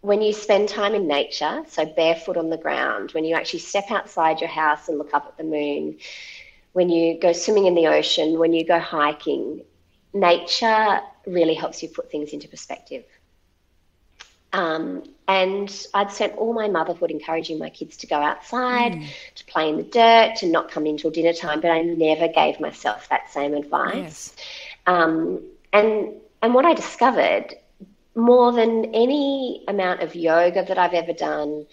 when 0.00 0.20
you 0.20 0.32
spend 0.32 0.68
time 0.68 0.94
in 0.94 1.06
nature, 1.06 1.62
so 1.68 1.86
barefoot 1.86 2.36
on 2.36 2.50
the 2.50 2.56
ground, 2.56 3.12
when 3.12 3.24
you 3.24 3.34
actually 3.34 3.60
step 3.60 3.90
outside 3.90 4.40
your 4.40 4.50
house 4.50 4.88
and 4.88 4.98
look 4.98 5.14
up 5.14 5.26
at 5.26 5.36
the 5.36 5.44
moon, 5.44 5.98
when 6.78 6.88
you 6.88 7.18
go 7.18 7.32
swimming 7.32 7.66
in 7.66 7.74
the 7.74 7.88
ocean, 7.88 8.38
when 8.38 8.52
you 8.52 8.64
go 8.64 8.78
hiking, 8.78 9.64
nature 10.14 11.00
really 11.26 11.54
helps 11.54 11.82
you 11.82 11.88
put 11.88 12.08
things 12.08 12.32
into 12.32 12.46
perspective. 12.46 13.04
Um, 14.52 15.02
and 15.26 15.68
I'd 15.92 16.12
spent 16.12 16.36
all 16.36 16.52
my 16.52 16.68
motherhood 16.68 17.10
encouraging 17.10 17.58
my 17.58 17.68
kids 17.68 17.96
to 17.96 18.06
go 18.06 18.14
outside, 18.14 18.92
mm. 18.92 19.08
to 19.34 19.44
play 19.46 19.68
in 19.68 19.76
the 19.76 19.82
dirt, 19.82 20.36
to 20.36 20.46
not 20.46 20.70
come 20.70 20.86
in 20.86 20.96
till 20.96 21.10
dinner 21.10 21.32
time, 21.32 21.60
but 21.60 21.72
I 21.72 21.82
never 21.82 22.28
gave 22.28 22.60
myself 22.60 23.08
that 23.08 23.28
same 23.32 23.54
advice. 23.54 23.96
Yes. 23.96 24.36
Um, 24.86 25.42
and 25.72 26.14
and 26.42 26.54
what 26.54 26.64
I 26.64 26.74
discovered 26.74 27.56
more 28.14 28.52
than 28.52 28.94
any 28.94 29.64
amount 29.66 30.02
of 30.02 30.14
yoga 30.14 30.64
that 30.64 30.78
I've 30.78 30.94
ever 30.94 31.12
done, 31.12 31.66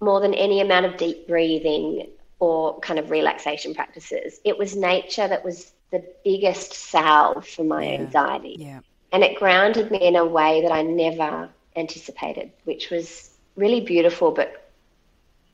more 0.00 0.20
than 0.20 0.34
any 0.34 0.60
amount 0.60 0.84
of 0.84 0.98
deep 0.98 1.26
breathing 1.26 2.08
or 2.42 2.76
kind 2.80 2.98
of 2.98 3.08
relaxation 3.08 3.72
practices, 3.72 4.40
it 4.44 4.58
was 4.58 4.74
nature 4.74 5.28
that 5.28 5.44
was 5.44 5.70
the 5.92 6.02
biggest 6.24 6.72
salve 6.72 7.46
for 7.46 7.62
my 7.62 7.84
yeah. 7.84 8.00
anxiety. 8.00 8.56
Yeah. 8.58 8.80
And 9.12 9.22
it 9.22 9.38
grounded 9.38 9.92
me 9.92 10.04
in 10.04 10.16
a 10.16 10.26
way 10.26 10.60
that 10.62 10.72
I 10.72 10.82
never 10.82 11.48
anticipated, 11.76 12.50
which 12.64 12.90
was 12.90 13.30
really 13.54 13.80
beautiful, 13.80 14.32
but 14.32 14.72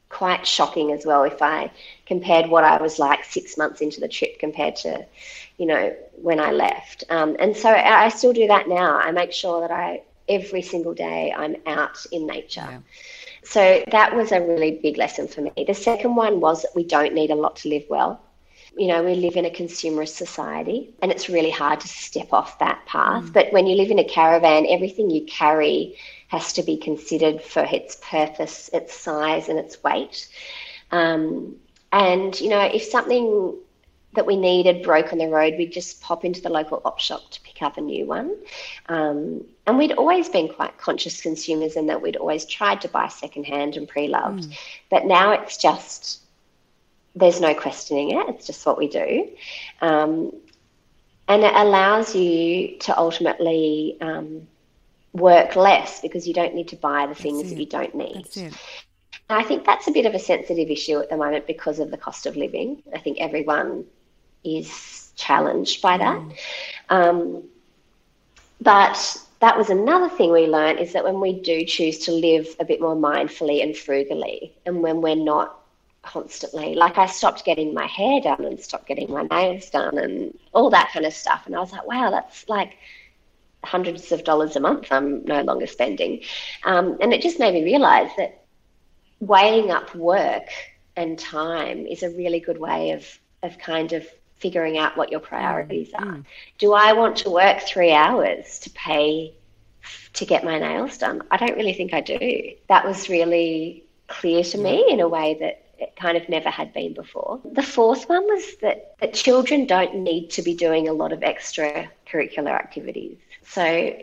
quite 0.08 0.46
shocking 0.46 0.90
as 0.92 1.04
well 1.04 1.24
if 1.24 1.42
I 1.42 1.70
compared 2.06 2.48
what 2.48 2.64
I 2.64 2.80
was 2.80 2.98
like 2.98 3.22
six 3.22 3.58
months 3.58 3.82
into 3.82 4.00
the 4.00 4.08
trip 4.08 4.38
compared 4.38 4.76
to, 4.76 5.04
you 5.58 5.66
know, 5.66 5.94
when 6.22 6.40
I 6.40 6.52
left. 6.52 7.04
Um, 7.10 7.36
and 7.38 7.54
so 7.54 7.68
I 7.68 8.08
still 8.08 8.32
do 8.32 8.46
that 8.46 8.66
now. 8.66 8.96
I 8.96 9.10
make 9.10 9.32
sure 9.32 9.60
that 9.60 9.70
I, 9.70 10.04
every 10.26 10.62
single 10.62 10.94
day, 10.94 11.34
I'm 11.36 11.56
out 11.66 12.06
in 12.10 12.26
nature. 12.26 12.66
Yeah. 12.66 12.78
So 13.48 13.82
that 13.90 14.14
was 14.14 14.30
a 14.30 14.42
really 14.42 14.72
big 14.82 14.98
lesson 14.98 15.26
for 15.26 15.40
me. 15.40 15.52
The 15.66 15.72
second 15.72 16.16
one 16.16 16.38
was 16.40 16.62
that 16.62 16.72
we 16.74 16.84
don't 16.84 17.14
need 17.14 17.30
a 17.30 17.34
lot 17.34 17.56
to 17.56 17.70
live 17.70 17.84
well. 17.88 18.20
You 18.76 18.88
know, 18.88 19.02
we 19.02 19.14
live 19.14 19.36
in 19.36 19.46
a 19.46 19.50
consumerist 19.50 20.16
society 20.16 20.94
and 21.00 21.10
it's 21.10 21.30
really 21.30 21.50
hard 21.50 21.80
to 21.80 21.88
step 21.88 22.28
off 22.34 22.58
that 22.58 22.84
path. 22.84 23.24
Mm. 23.24 23.32
But 23.32 23.52
when 23.52 23.66
you 23.66 23.74
live 23.74 23.90
in 23.90 23.98
a 23.98 24.04
caravan, 24.04 24.66
everything 24.68 25.08
you 25.08 25.24
carry 25.24 25.96
has 26.28 26.52
to 26.52 26.62
be 26.62 26.76
considered 26.76 27.40
for 27.40 27.64
its 27.64 27.96
purpose, 28.02 28.68
its 28.74 28.94
size, 28.94 29.48
and 29.48 29.58
its 29.58 29.82
weight. 29.82 30.28
Um, 30.90 31.56
and, 31.90 32.38
you 32.38 32.50
know, 32.50 32.60
if 32.60 32.82
something 32.82 33.56
that 34.14 34.26
we 34.26 34.36
needed 34.36 34.82
broke 34.82 35.12
on 35.12 35.18
the 35.18 35.28
road, 35.28 35.54
we'd 35.58 35.72
just 35.72 36.00
pop 36.00 36.24
into 36.24 36.40
the 36.40 36.48
local 36.48 36.80
op 36.84 36.98
shop 36.98 37.30
to 37.30 37.40
pick 37.42 37.62
up 37.62 37.76
a 37.76 37.80
new 37.80 38.06
one. 38.06 38.34
Um, 38.88 39.44
and 39.66 39.76
we'd 39.76 39.92
always 39.92 40.28
been 40.28 40.48
quite 40.48 40.78
conscious 40.78 41.20
consumers 41.20 41.76
in 41.76 41.86
that 41.86 42.00
we'd 42.00 42.16
always 42.16 42.46
tried 42.46 42.80
to 42.80 42.88
buy 42.88 43.08
secondhand 43.08 43.76
and 43.76 43.86
pre 43.86 44.08
loved. 44.08 44.44
Mm. 44.44 44.58
But 44.90 45.04
now 45.04 45.32
it's 45.32 45.56
just 45.56 46.22
there's 47.14 47.40
no 47.40 47.54
questioning 47.54 48.12
it. 48.12 48.28
It's 48.28 48.46
just 48.46 48.64
what 48.64 48.78
we 48.78 48.88
do. 48.88 49.28
Um, 49.80 50.32
and 51.26 51.42
it 51.42 51.54
allows 51.54 52.14
you 52.14 52.78
to 52.78 52.98
ultimately 52.98 53.98
um, 54.00 54.46
work 55.12 55.56
less 55.56 56.00
because 56.00 56.26
you 56.26 56.32
don't 56.32 56.54
need 56.54 56.68
to 56.68 56.76
buy 56.76 57.06
the 57.06 57.14
things 57.14 57.50
that 57.50 57.58
you 57.58 57.66
don't 57.66 57.94
need. 57.94 58.26
I 59.30 59.42
think 59.42 59.66
that's 59.66 59.86
a 59.88 59.90
bit 59.90 60.06
of 60.06 60.14
a 60.14 60.18
sensitive 60.18 60.70
issue 60.70 60.98
at 61.00 61.10
the 61.10 61.16
moment 61.16 61.46
because 61.46 61.80
of 61.80 61.90
the 61.90 61.98
cost 61.98 62.24
of 62.24 62.36
living. 62.36 62.82
I 62.94 62.98
think 62.98 63.18
everyone 63.20 63.84
is 64.56 65.12
challenged 65.16 65.82
by 65.82 65.98
that. 65.98 66.18
Mm. 66.18 66.32
Um, 66.88 67.42
but 68.60 69.22
that 69.40 69.56
was 69.56 69.70
another 69.70 70.08
thing 70.08 70.32
we 70.32 70.46
learned 70.46 70.80
is 70.80 70.92
that 70.94 71.04
when 71.04 71.20
we 71.20 71.40
do 71.40 71.64
choose 71.64 71.98
to 72.06 72.12
live 72.12 72.48
a 72.58 72.64
bit 72.64 72.80
more 72.80 72.96
mindfully 72.96 73.62
and 73.62 73.76
frugally, 73.76 74.54
and 74.66 74.82
when 74.82 75.00
we're 75.00 75.14
not 75.14 75.58
constantly. 76.02 76.74
Like 76.74 76.98
I 76.98 77.06
stopped 77.06 77.44
getting 77.44 77.74
my 77.74 77.86
hair 77.86 78.20
done 78.20 78.44
and 78.44 78.60
stopped 78.60 78.86
getting 78.86 79.10
my 79.10 79.22
nails 79.30 79.68
done 79.70 79.98
and 79.98 80.38
all 80.52 80.70
that 80.70 80.90
kind 80.92 81.04
of 81.04 81.12
stuff. 81.12 81.42
And 81.46 81.54
I 81.54 81.60
was 81.60 81.72
like, 81.72 81.86
wow, 81.86 82.10
that's 82.10 82.48
like 82.48 82.78
hundreds 83.64 84.10
of 84.12 84.24
dollars 84.24 84.56
a 84.56 84.60
month 84.60 84.88
I'm 84.90 85.24
no 85.24 85.42
longer 85.42 85.66
spending. 85.66 86.22
Um, 86.64 86.96
and 87.00 87.12
it 87.12 87.22
just 87.22 87.38
made 87.38 87.54
me 87.54 87.64
realize 87.64 88.10
that 88.16 88.44
weighing 89.20 89.70
up 89.70 89.94
work 89.94 90.48
and 90.96 91.18
time 91.18 91.86
is 91.86 92.02
a 92.02 92.10
really 92.10 92.40
good 92.40 92.58
way 92.58 92.92
of, 92.92 93.06
of 93.42 93.58
kind 93.58 93.92
of 93.92 94.06
figuring 94.38 94.78
out 94.78 94.96
what 94.96 95.10
your 95.10 95.20
priorities 95.20 95.90
are. 95.94 96.04
Mm. 96.04 96.24
Do 96.58 96.72
I 96.72 96.92
want 96.92 97.16
to 97.18 97.30
work 97.30 97.62
three 97.62 97.92
hours 97.92 98.58
to 98.60 98.70
pay 98.70 99.34
to 100.14 100.24
get 100.24 100.44
my 100.44 100.58
nails 100.58 100.98
done? 100.98 101.22
I 101.30 101.36
don't 101.36 101.56
really 101.56 101.72
think 101.72 101.92
I 101.92 102.00
do. 102.00 102.52
That 102.68 102.86
was 102.86 103.08
really 103.08 103.84
clear 104.06 104.42
to 104.42 104.58
me 104.58 104.86
in 104.88 105.00
a 105.00 105.08
way 105.08 105.36
that 105.40 105.64
it 105.78 105.94
kind 105.96 106.16
of 106.16 106.28
never 106.28 106.50
had 106.50 106.72
been 106.72 106.92
before. 106.92 107.40
The 107.44 107.62
fourth 107.62 108.08
one 108.08 108.24
was 108.24 108.56
that, 108.62 108.96
that 109.00 109.14
children 109.14 109.66
don't 109.66 109.96
need 109.96 110.30
to 110.30 110.42
be 110.42 110.54
doing 110.54 110.88
a 110.88 110.92
lot 110.92 111.12
of 111.12 111.22
extra 111.22 111.88
curricular 112.10 112.50
activities. 112.50 113.18
So 113.46 113.96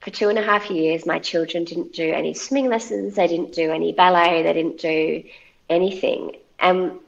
for 0.00 0.10
two 0.10 0.28
and 0.28 0.38
a 0.38 0.42
half 0.42 0.70
years, 0.70 1.04
my 1.04 1.18
children 1.18 1.64
didn't 1.64 1.92
do 1.92 2.12
any 2.12 2.34
swimming 2.34 2.70
lessons, 2.70 3.16
they 3.16 3.26
didn't 3.26 3.52
do 3.52 3.72
any 3.72 3.92
ballet, 3.92 4.42
they 4.42 4.52
didn't 4.52 4.78
do 4.78 5.24
anything. 5.68 6.36
And 6.60 7.00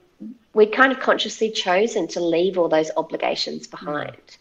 we'd 0.55 0.73
kind 0.73 0.93
of 0.93 1.01
consciously 1.01 1.51
chosen 1.51 2.09
to 2.09 2.21
leave 2.21 2.59
all 2.59 2.69
those 2.69 2.91
obligations 2.97 3.67
mm. 3.67 3.71
behind. 3.71 4.37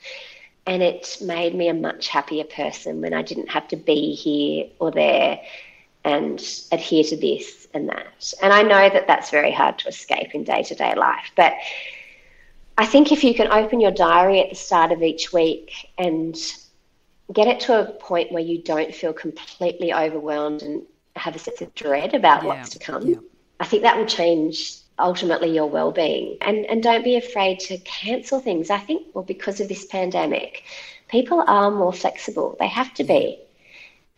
And 0.65 0.83
it 0.83 1.17
made 1.21 1.55
me 1.55 1.67
a 1.67 1.73
much 1.73 2.09
happier 2.09 2.43
person 2.43 3.01
when 3.01 3.13
I 3.13 3.21
didn't 3.21 3.49
have 3.49 3.67
to 3.69 3.75
be 3.75 4.13
here 4.13 4.67
or 4.79 4.91
there 4.91 5.39
and 6.03 6.39
adhere 6.71 7.03
to 7.03 7.17
this 7.17 7.67
and 7.73 7.89
that. 7.89 8.33
And 8.41 8.53
I 8.53 8.61
know 8.61 8.89
that 8.89 9.07
that's 9.07 9.29
very 9.29 9.51
hard 9.51 9.79
to 9.79 9.87
escape 9.87 10.33
in 10.33 10.43
day 10.43 10.63
to 10.63 10.75
day 10.75 10.95
life. 10.95 11.31
But 11.35 11.53
I 12.77 12.85
think 12.85 13.11
if 13.11 13.23
you 13.23 13.33
can 13.33 13.51
open 13.51 13.79
your 13.79 13.91
diary 13.91 14.39
at 14.41 14.49
the 14.49 14.55
start 14.55 14.91
of 14.91 15.01
each 15.01 15.33
week 15.33 15.91
and 15.97 16.35
get 17.33 17.47
it 17.47 17.59
to 17.61 17.79
a 17.79 17.91
point 17.93 18.31
where 18.31 18.43
you 18.43 18.61
don't 18.61 18.93
feel 18.93 19.13
completely 19.13 19.93
overwhelmed 19.93 20.61
and 20.61 20.83
have 21.15 21.35
a 21.35 21.39
sense 21.39 21.61
of 21.61 21.73
dread 21.75 22.13
about 22.13 22.43
yeah. 22.43 22.47
what's 22.47 22.69
to 22.69 22.79
come, 22.79 23.05
yeah. 23.05 23.17
I 23.59 23.65
think 23.65 23.83
that 23.83 23.97
will 23.97 24.05
change 24.05 24.77
ultimately 24.99 25.51
your 25.53 25.67
well-being 25.67 26.37
and 26.41 26.65
and 26.65 26.83
don't 26.83 27.03
be 27.03 27.15
afraid 27.15 27.59
to 27.59 27.77
cancel 27.79 28.39
things 28.39 28.69
i 28.69 28.77
think 28.77 29.07
well 29.13 29.23
because 29.23 29.59
of 29.59 29.67
this 29.67 29.85
pandemic 29.85 30.63
people 31.07 31.43
are 31.47 31.71
more 31.71 31.93
flexible 31.93 32.55
they 32.59 32.67
have 32.67 32.93
to 32.93 33.03
be 33.03 33.39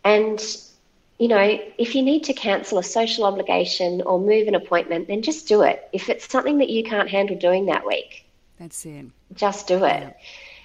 and 0.04 0.42
you 1.22 1.28
know, 1.28 1.60
if 1.78 1.94
you 1.94 2.02
need 2.02 2.24
to 2.24 2.34
cancel 2.34 2.80
a 2.80 2.84
social 2.84 3.26
obligation 3.26 4.02
or 4.02 4.20
move 4.20 4.48
an 4.48 4.56
appointment, 4.56 5.08
then 5.08 5.22
just 5.22 5.48
do 5.48 5.62
it. 5.62 5.88
If 5.94 6.10
it's 6.10 6.28
something 6.28 6.58
that 6.58 6.70
you 6.70 6.84
can't 6.84 7.08
handle 7.08 7.38
doing 7.38 7.68
that 7.68 7.86
week, 7.86 8.26
that's 8.58 8.84
it. 8.88 9.06
Just 9.36 9.68
do 9.68 9.76
it. 9.84 10.02
Yeah. 10.02 10.14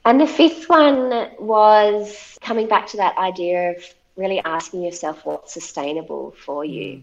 And 0.06 0.18
the 0.18 0.26
fifth 0.26 0.66
one 0.70 1.28
was 1.38 2.38
coming 2.40 2.68
back 2.68 2.86
to 2.86 2.96
that 2.96 3.18
idea 3.18 3.72
of 3.72 3.94
really 4.16 4.40
asking 4.46 4.80
yourself 4.80 5.26
what's 5.26 5.52
sustainable 5.52 6.34
for 6.42 6.64
you. 6.64 7.02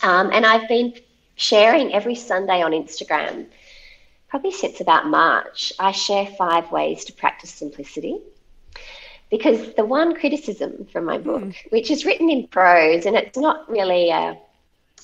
Mm. 0.00 0.08
Um, 0.08 0.30
and 0.32 0.46
I've 0.46 0.66
been 0.66 0.94
sharing 1.36 1.92
every 1.92 2.14
Sunday 2.14 2.62
on 2.62 2.72
Instagram, 2.72 3.46
probably 4.28 4.52
since 4.52 4.80
about 4.80 5.06
March. 5.06 5.72
I 5.78 5.92
share 5.92 6.26
five 6.26 6.72
ways 6.72 7.04
to 7.04 7.12
practice 7.12 7.52
simplicity 7.52 8.18
because 9.30 9.74
the 9.74 9.84
one 9.84 10.14
criticism 10.14 10.86
from 10.92 11.04
my 11.04 11.18
book, 11.18 11.42
mm. 11.42 11.54
which 11.70 11.90
is 11.90 12.04
written 12.04 12.30
in 12.30 12.48
prose, 12.48 13.06
and 13.06 13.16
it's 13.16 13.36
not 13.36 13.68
really 13.70 14.10
a, 14.10 14.38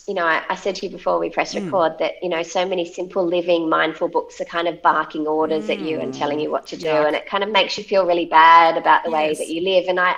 you 0.09 0.15
know, 0.15 0.25
I, 0.25 0.43
I 0.49 0.55
said 0.55 0.77
to 0.77 0.87
you 0.87 0.93
before 0.93 1.19
we 1.19 1.29
press 1.29 1.55
mm. 1.55 1.65
record 1.65 1.99
that, 1.99 2.15
you 2.23 2.29
know, 2.29 2.43
so 2.43 2.67
many 2.67 2.85
simple 2.91 3.25
living 3.25 3.69
mindful 3.69 4.09
books 4.09 4.41
are 4.41 4.45
kind 4.47 4.69
of 4.69 4.81
barking 4.81 5.27
orders 5.27 5.67
mm. 5.67 5.71
at 5.71 5.81
you 5.81 6.01
and 6.01 6.15
telling 6.15 6.41
you 6.41 6.51
what 6.51 6.67
to 6.69 6.77
do. 6.77 6.87
Yeah. 6.87 7.07
And 7.07 7.15
it 7.15 7.27
kind 7.27 7.45
of 7.45 7.51
makes 7.51 7.77
you 7.77 7.85
feel 7.85 8.07
really 8.07 8.27
bad 8.27 8.77
about 8.77 9.05
the 9.05 9.11
yes. 9.11 9.19
way 9.19 9.35
that 9.35 9.49
you 9.53 9.61
live. 9.63 9.85
And 9.89 10.01
I, 10.01 10.17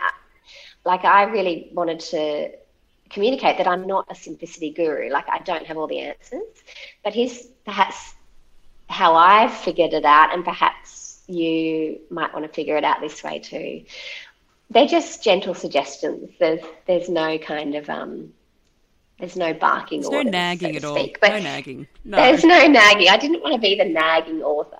like, 0.84 1.04
I 1.04 1.24
really 1.24 1.70
wanted 1.72 2.00
to 2.00 2.50
communicate 3.14 3.56
that 3.58 3.66
I'm 3.66 3.86
not 3.86 4.06
a 4.10 4.14
simplicity 4.14 4.70
guru. 4.70 5.08
Like, 5.08 5.28
I 5.28 5.38
don't 5.38 5.66
have 5.66 5.78
all 5.78 5.86
the 5.86 6.00
answers. 6.00 6.42
But 7.02 7.14
here's 7.14 7.46
perhaps 7.64 8.14
how 8.88 9.14
I've 9.14 9.54
figured 9.54 9.94
it 9.94 10.04
out, 10.04 10.34
and 10.34 10.44
perhaps 10.44 11.22
you 11.26 12.00
might 12.10 12.34
want 12.34 12.44
to 12.44 12.52
figure 12.52 12.76
it 12.76 12.84
out 12.84 13.00
this 13.00 13.22
way 13.22 13.38
too. 13.38 13.84
They're 14.70 14.86
just 14.86 15.22
gentle 15.22 15.54
suggestions. 15.54 16.30
There's 16.38 16.60
there's 16.86 17.08
no 17.08 17.38
kind 17.38 17.74
of 17.74 17.88
um 17.88 18.32
there's 19.18 19.36
no 19.36 19.54
barking 19.54 20.00
there's 20.00 20.12
orders, 20.12 20.24
no 20.24 20.30
nagging 20.30 20.72
so 20.72 20.76
at 20.76 20.84
all. 20.84 21.08
But 21.20 21.30
no 21.30 21.38
nagging. 21.38 21.86
No. 22.04 22.16
There's 22.16 22.44
no 22.44 22.66
nagging. 22.66 23.08
I 23.08 23.16
didn't 23.16 23.42
want 23.42 23.54
to 23.54 23.60
be 23.60 23.76
the 23.76 23.84
nagging 23.84 24.42
author. 24.42 24.78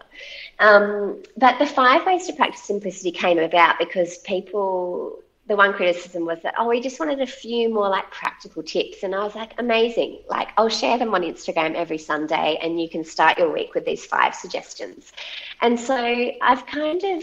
Um, 0.59 1.23
but 1.37 1.59
the 1.59 1.67
five 1.67 2.05
ways 2.07 2.27
to 2.27 2.33
practice 2.33 2.63
simplicity 2.63 3.11
came 3.11 3.39
about 3.39 3.79
because 3.79 4.19
people 4.19 5.21
the 5.47 5.57
one 5.57 5.75
criticism 5.75 6.25
was 6.25 6.39
that, 6.43 6.55
oh, 6.59 6.69
we 6.69 6.81
just 6.81 6.99
wanted 6.99 7.21
a 7.21 7.27
few 7.27 7.69
more 7.69 7.89
like 7.89 8.11
practical 8.11 8.63
tips. 8.63 9.03
And 9.03 9.15
I 9.15 9.25
was 9.25 9.35
like, 9.35 9.53
amazing. 9.59 10.21
Like, 10.29 10.49
I'll 10.57 10.71
share 10.71 10.97
them 10.97 11.15
on 11.15 11.23
Instagram 11.23 11.75
every 11.75 11.99
Sunday 11.99 12.59
and 12.63 12.81
you 12.81 12.89
can 12.89 13.05
start 13.05 13.39
your 13.39 13.53
week 13.53 13.75
with 13.75 13.85
these 13.85 14.07
five 14.07 14.35
suggestions. 14.35 15.13
And 15.61 15.79
so 15.79 15.97
I've 16.41 16.65
kind 16.67 17.05
of, 17.05 17.23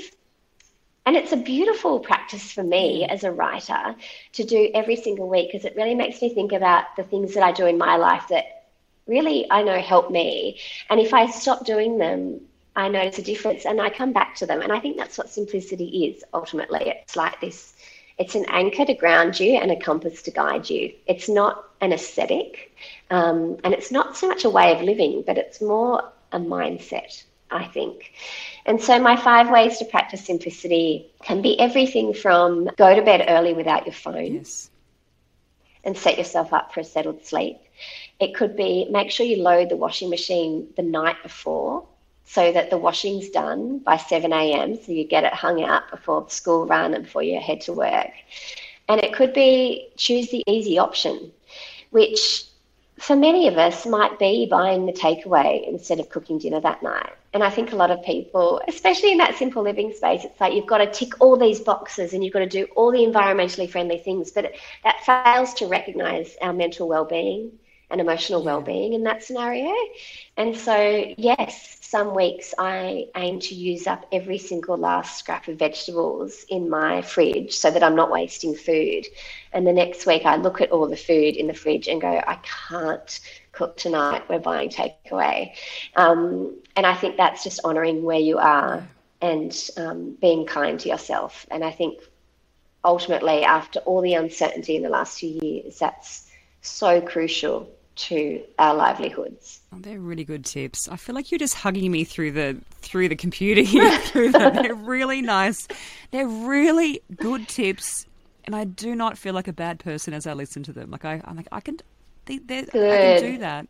and 1.07 1.15
it's 1.15 1.31
a 1.31 1.37
beautiful 1.37 1.99
practice 1.99 2.51
for 2.51 2.63
me 2.63 3.07
mm. 3.07 3.11
as 3.11 3.23
a 3.23 3.31
writer 3.31 3.95
to 4.33 4.43
do 4.43 4.69
every 4.75 4.97
single 4.97 5.27
week 5.27 5.51
because 5.51 5.65
it 5.65 5.75
really 5.75 5.95
makes 5.95 6.21
me 6.21 6.31
think 6.31 6.51
about 6.51 6.95
the 6.95 7.03
things 7.03 7.33
that 7.33 7.43
I 7.43 7.51
do 7.51 7.65
in 7.65 7.79
my 7.79 7.95
life 7.95 8.27
that 8.29 8.67
really 9.07 9.49
I 9.49 9.63
know 9.63 9.79
help 9.79 10.11
me. 10.11 10.59
And 10.91 10.99
if 10.99 11.11
I 11.11 11.25
stop 11.27 11.65
doing 11.65 11.97
them, 11.97 12.41
I 12.75 12.87
notice 12.87 13.17
a 13.17 13.23
difference 13.23 13.65
and 13.65 13.81
I 13.81 13.89
come 13.89 14.13
back 14.13 14.35
to 14.35 14.45
them. 14.45 14.61
And 14.61 14.71
I 14.71 14.79
think 14.79 14.95
that's 14.95 15.17
what 15.17 15.29
simplicity 15.29 16.05
is 16.05 16.23
ultimately. 16.35 16.87
It's 16.87 17.15
like 17.15 17.41
this 17.41 17.73
it's 18.21 18.35
an 18.35 18.45
anchor 18.49 18.85
to 18.85 18.93
ground 18.93 19.39
you 19.39 19.55
and 19.55 19.71
a 19.71 19.75
compass 19.75 20.21
to 20.21 20.29
guide 20.29 20.69
you. 20.69 20.93
It's 21.07 21.27
not 21.27 21.65
an 21.81 21.91
aesthetic 21.91 22.71
um, 23.09 23.57
and 23.63 23.73
it's 23.73 23.91
not 23.91 24.15
so 24.15 24.27
much 24.27 24.45
a 24.45 24.49
way 24.49 24.71
of 24.71 24.83
living, 24.83 25.23
but 25.25 25.39
it's 25.39 25.59
more 25.59 26.03
a 26.31 26.37
mindset, 26.37 27.23
I 27.49 27.65
think. 27.65 28.13
And 28.67 28.79
so, 28.79 28.99
my 28.99 29.15
five 29.15 29.49
ways 29.49 29.79
to 29.79 29.85
practice 29.85 30.23
simplicity 30.23 31.11
can 31.23 31.41
be 31.41 31.59
everything 31.59 32.13
from 32.13 32.69
go 32.77 32.95
to 32.95 33.01
bed 33.01 33.25
early 33.27 33.53
without 33.53 33.87
your 33.87 33.95
phone 33.95 34.35
yes. 34.35 34.69
and 35.83 35.97
set 35.97 36.19
yourself 36.19 36.53
up 36.53 36.75
for 36.75 36.81
a 36.81 36.83
settled 36.83 37.25
sleep. 37.25 37.57
It 38.19 38.35
could 38.35 38.55
be 38.55 38.87
make 38.91 39.09
sure 39.09 39.25
you 39.25 39.41
load 39.41 39.69
the 39.69 39.77
washing 39.77 40.11
machine 40.11 40.67
the 40.75 40.83
night 40.83 41.17
before 41.23 41.87
so 42.33 42.49
that 42.53 42.69
the 42.69 42.77
washing's 42.77 43.29
done 43.29 43.79
by 43.79 43.97
7 43.97 44.31
a.m. 44.31 44.81
So 44.81 44.93
you 44.93 45.03
get 45.03 45.25
it 45.25 45.33
hung 45.33 45.61
out 45.63 45.91
before 45.91 46.29
school 46.29 46.65
run 46.65 46.93
and 46.93 47.03
before 47.03 47.23
you 47.23 47.37
head 47.41 47.59
to 47.61 47.73
work. 47.73 48.11
And 48.87 49.03
it 49.03 49.13
could 49.13 49.33
be 49.33 49.89
choose 49.97 50.29
the 50.29 50.41
easy 50.47 50.77
option, 50.77 51.33
which 51.89 52.45
for 52.99 53.17
many 53.17 53.49
of 53.49 53.57
us 53.57 53.85
might 53.85 54.17
be 54.17 54.47
buying 54.49 54.85
the 54.85 54.93
takeaway 54.93 55.67
instead 55.67 55.99
of 55.99 56.07
cooking 56.07 56.37
dinner 56.37 56.61
that 56.61 56.81
night. 56.81 57.11
And 57.33 57.43
I 57.43 57.49
think 57.49 57.73
a 57.73 57.75
lot 57.75 57.91
of 57.91 58.01
people, 58.03 58.61
especially 58.65 59.11
in 59.11 59.17
that 59.17 59.35
simple 59.35 59.63
living 59.63 59.91
space, 59.91 60.23
it's 60.23 60.39
like 60.39 60.53
you've 60.53 60.67
got 60.67 60.77
to 60.77 60.89
tick 60.89 61.19
all 61.19 61.35
these 61.35 61.59
boxes 61.59 62.13
and 62.13 62.23
you've 62.23 62.33
got 62.33 62.39
to 62.39 62.45
do 62.47 62.65
all 62.77 62.91
the 62.93 62.99
environmentally 62.99 63.69
friendly 63.69 63.97
things, 63.97 64.31
but 64.31 64.53
that 64.85 65.03
fails 65.03 65.53
to 65.55 65.67
recognize 65.67 66.37
our 66.41 66.53
mental 66.53 66.87
well-being 66.87 67.51
and 67.91 68.01
emotional 68.01 68.43
well-being 68.43 68.93
in 68.93 69.03
that 69.03 69.23
scenario. 69.23 69.73
And 70.37 70.55
so, 70.55 71.13
yes, 71.17 71.77
some 71.81 72.15
weeks 72.15 72.53
I 72.57 73.07
aim 73.15 73.39
to 73.41 73.53
use 73.53 73.85
up 73.85 74.05
every 74.11 74.37
single 74.37 74.77
last 74.77 75.19
scrap 75.19 75.47
of 75.49 75.59
vegetables 75.59 76.45
in 76.49 76.69
my 76.69 77.01
fridge 77.01 77.53
so 77.53 77.69
that 77.69 77.83
I'm 77.83 77.95
not 77.95 78.09
wasting 78.09 78.55
food. 78.55 79.07
And 79.51 79.67
the 79.67 79.73
next 79.73 80.05
week 80.05 80.25
I 80.25 80.37
look 80.37 80.61
at 80.61 80.71
all 80.71 80.87
the 80.87 80.95
food 80.95 81.35
in 81.35 81.47
the 81.47 81.53
fridge 81.53 81.89
and 81.89 81.99
go, 81.99 82.07
I 82.07 82.39
can't 82.69 83.19
cook 83.51 83.75
tonight. 83.75 84.23
We're 84.29 84.39
buying 84.39 84.69
takeaway. 84.69 85.53
Um, 85.97 86.55
and 86.77 86.85
I 86.85 86.95
think 86.95 87.17
that's 87.17 87.43
just 87.43 87.59
honoring 87.65 88.03
where 88.03 88.19
you 88.19 88.37
are 88.37 88.87
and 89.21 89.69
um, 89.75 90.17
being 90.21 90.45
kind 90.45 90.79
to 90.79 90.89
yourself. 90.89 91.45
And 91.51 91.61
I 91.61 91.71
think 91.71 92.01
ultimately, 92.85 93.43
after 93.43 93.79
all 93.79 94.01
the 94.01 94.13
uncertainty 94.13 94.77
in 94.77 94.81
the 94.81 94.89
last 94.89 95.19
few 95.19 95.39
years, 95.41 95.77
that's 95.77 96.31
so 96.61 97.01
crucial 97.01 97.69
to 97.95 98.41
our 98.57 98.73
livelihoods. 98.73 99.61
Oh, 99.73 99.77
they're 99.79 99.99
really 99.99 100.23
good 100.23 100.45
tips. 100.45 100.87
I 100.89 100.95
feel 100.95 101.13
like 101.15 101.31
you're 101.31 101.39
just 101.39 101.55
hugging 101.55 101.91
me 101.91 102.03
through 102.03 102.31
the 102.31 102.57
through 102.81 103.09
the 103.09 103.15
computer 103.15 103.61
here. 103.73 103.97
through. 103.99 104.31
They're 104.31 104.73
really 104.75 105.21
nice. 105.21 105.67
They're 106.11 106.27
really 106.27 107.01
good 107.15 107.47
tips, 107.47 108.05
and 108.45 108.55
I 108.55 108.63
do 108.63 108.95
not 108.95 109.17
feel 109.17 109.33
like 109.33 109.47
a 109.47 109.53
bad 109.53 109.79
person 109.79 110.13
as 110.13 110.25
I 110.27 110.33
listen 110.33 110.63
to 110.63 110.73
them. 110.73 110.89
Like 110.91 111.05
I, 111.05 111.21
I'm 111.25 111.35
like 111.35 111.47
I 111.51 111.59
can, 111.59 111.77
they, 112.25 112.35
I 112.35 112.65
can 112.65 113.21
do 113.21 113.37
that. 113.39 113.67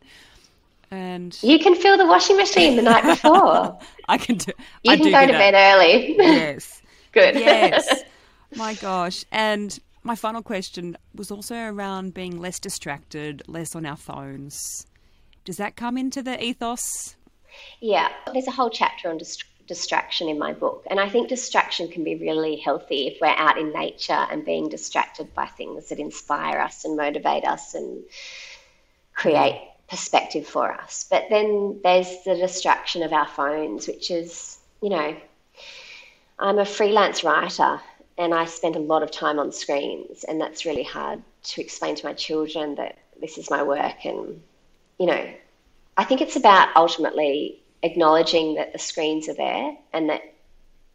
And 0.90 1.36
you 1.42 1.58
can 1.58 1.74
fill 1.74 1.96
the 1.96 2.04
washing 2.06 2.36
machine 2.36 2.76
the 2.76 2.82
night 2.82 3.04
before. 3.04 3.78
I 4.08 4.18
can 4.18 4.36
do. 4.36 4.52
You 4.84 4.92
I 4.92 4.96
can 4.96 5.06
do 5.06 5.10
go 5.12 5.26
to 5.26 5.32
that. 5.32 5.52
bed 5.52 5.54
early. 5.54 6.14
Yes. 6.18 6.82
Good. 7.12 7.34
Yes. 7.34 8.02
My 8.56 8.74
gosh. 8.74 9.24
And 9.32 9.78
my 10.02 10.14
final 10.14 10.42
question 10.42 10.96
was 11.14 11.30
also 11.30 11.56
around 11.56 12.14
being 12.14 12.40
less 12.40 12.58
distracted, 12.58 13.42
less 13.46 13.74
on 13.74 13.86
our 13.86 13.96
phones. 13.96 14.86
Does 15.44 15.56
that 15.56 15.76
come 15.76 15.96
into 15.96 16.22
the 16.22 16.42
ethos? 16.42 17.16
Yeah, 17.80 18.08
there's 18.32 18.46
a 18.46 18.52
whole 18.52 18.70
chapter 18.70 19.08
on 19.08 19.18
dist- 19.18 19.44
distraction 19.66 20.28
in 20.28 20.38
my 20.38 20.52
book. 20.52 20.84
And 20.90 20.98
I 20.98 21.08
think 21.08 21.28
distraction 21.28 21.88
can 21.88 22.04
be 22.04 22.16
really 22.16 22.56
healthy 22.56 23.08
if 23.08 23.20
we're 23.20 23.28
out 23.28 23.58
in 23.58 23.72
nature 23.72 24.26
and 24.30 24.44
being 24.44 24.68
distracted 24.68 25.34
by 25.34 25.46
things 25.46 25.88
that 25.88 25.98
inspire 25.98 26.58
us 26.58 26.84
and 26.84 26.96
motivate 26.96 27.44
us 27.44 27.74
and 27.74 28.02
create 29.14 29.68
perspective 29.88 30.46
for 30.46 30.72
us. 30.72 31.06
But 31.10 31.26
then 31.30 31.80
there's 31.82 32.22
the 32.24 32.34
distraction 32.34 33.02
of 33.02 33.12
our 33.12 33.28
phones, 33.28 33.86
which 33.86 34.10
is, 34.10 34.58
you 34.82 34.88
know, 34.88 35.16
I'm 36.38 36.58
a 36.58 36.64
freelance 36.64 37.22
writer 37.22 37.80
and 38.18 38.34
I 38.34 38.44
spend 38.44 38.76
a 38.76 38.80
lot 38.80 39.02
of 39.02 39.10
time 39.10 39.38
on 39.38 39.52
screens, 39.52 40.24
and 40.24 40.40
that's 40.40 40.64
really 40.64 40.82
hard 40.82 41.22
to 41.44 41.60
explain 41.60 41.94
to 41.96 42.06
my 42.06 42.12
children 42.12 42.74
that 42.76 42.98
this 43.20 43.38
is 43.38 43.50
my 43.50 43.62
work. 43.62 44.04
And, 44.04 44.42
you 44.98 45.06
know, 45.06 45.34
I 45.96 46.04
think 46.04 46.20
it's 46.20 46.36
about 46.36 46.76
ultimately 46.76 47.62
acknowledging 47.82 48.54
that 48.54 48.72
the 48.72 48.78
screens 48.78 49.28
are 49.28 49.34
there 49.34 49.76
and 49.92 50.08
that 50.08 50.22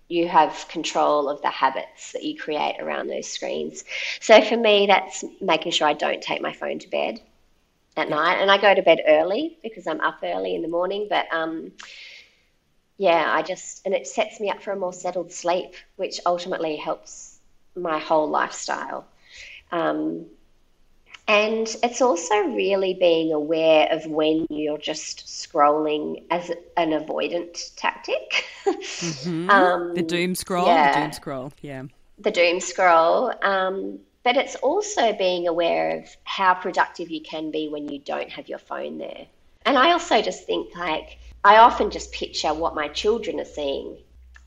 you 0.09 0.27
have 0.27 0.67
control 0.69 1.27
of 1.29 1.41
the 1.41 1.49
habits 1.49 2.13
that 2.13 2.23
you 2.23 2.37
create 2.37 2.77
around 2.79 3.07
those 3.07 3.29
screens. 3.29 3.83
So 4.21 4.41
for 4.41 4.55
me, 4.55 4.85
that's 4.87 5.23
making 5.41 5.73
sure 5.73 5.87
I 5.87 5.93
don't 5.93 6.21
take 6.21 6.41
my 6.41 6.53
phone 6.53 6.79
to 6.79 6.89
bed 6.89 7.19
at 7.97 8.09
night. 8.09 8.35
And 8.35 8.49
I 8.49 8.57
go 8.57 8.73
to 8.73 8.81
bed 8.81 9.01
early 9.05 9.57
because 9.63 9.85
I'm 9.85 9.99
up 10.01 10.19
early 10.23 10.55
in 10.55 10.61
the 10.61 10.67
morning, 10.69 11.07
but, 11.09 11.25
um, 11.33 11.73
yeah, 12.97 13.25
I 13.27 13.41
just, 13.41 13.85
and 13.85 13.93
it 13.93 14.07
sets 14.07 14.39
me 14.39 14.49
up 14.49 14.61
for 14.61 14.71
a 14.71 14.75
more 14.75 14.93
settled 14.93 15.31
sleep, 15.31 15.73
which 15.97 16.19
ultimately 16.25 16.75
helps 16.75 17.39
my 17.75 17.99
whole 17.99 18.29
lifestyle. 18.29 19.05
Um, 19.71 20.25
and 21.27 21.67
it's 21.83 22.01
also 22.01 22.35
really 22.35 22.93
being 22.93 23.33
aware 23.33 23.87
of 23.91 24.05
when 24.05 24.47
you're 24.49 24.77
just 24.77 25.27
scrolling 25.27 26.23
as 26.31 26.49
an 26.77 26.91
avoidant 26.91 27.75
tactic. 27.75 28.45
Mm-hmm. 28.65 29.49
um, 29.49 29.93
the 29.93 30.03
doom 30.03 30.35
scroll, 30.35 30.65
yeah, 30.65 30.93
the 30.93 31.01
doom 31.01 31.11
scroll, 31.11 31.53
yeah. 31.61 31.83
The 32.19 32.31
doom 32.31 32.61
scroll. 32.61 33.33
Um, 33.43 33.99
but 34.23 34.37
it's 34.37 34.55
also 34.55 35.13
being 35.13 35.47
aware 35.47 35.99
of 35.99 36.15
how 36.23 36.53
productive 36.53 37.11
you 37.11 37.21
can 37.21 37.51
be 37.51 37.67
when 37.67 37.89
you 37.89 37.99
don't 37.99 38.29
have 38.29 38.47
your 38.49 38.59
phone 38.59 38.97
there. 38.97 39.27
And 39.65 39.77
I 39.77 39.91
also 39.91 40.21
just 40.21 40.45
think 40.45 40.75
like, 40.75 41.17
I 41.43 41.57
often 41.57 41.91
just 41.91 42.11
picture 42.11 42.53
what 42.53 42.75
my 42.75 42.87
children 42.87 43.39
are 43.39 43.45
seeing. 43.45 43.97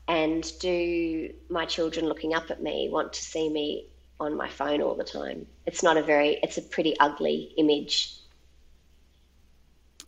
And 0.07 0.51
do 0.59 1.31
my 1.49 1.65
children 1.65 2.05
looking 2.05 2.33
up 2.33 2.51
at 2.51 2.61
me 2.61 2.89
want 2.91 3.13
to 3.13 3.21
see 3.21 3.49
me 3.49 3.87
on 4.19 4.35
my 4.35 4.49
phone 4.49 4.81
all 4.81 4.95
the 4.95 5.03
time? 5.05 5.47
It's 5.65 5.83
not 5.83 5.95
a 5.95 6.03
very, 6.03 6.39
it's 6.43 6.57
a 6.57 6.61
pretty 6.61 6.99
ugly 6.99 7.53
image. 7.57 8.17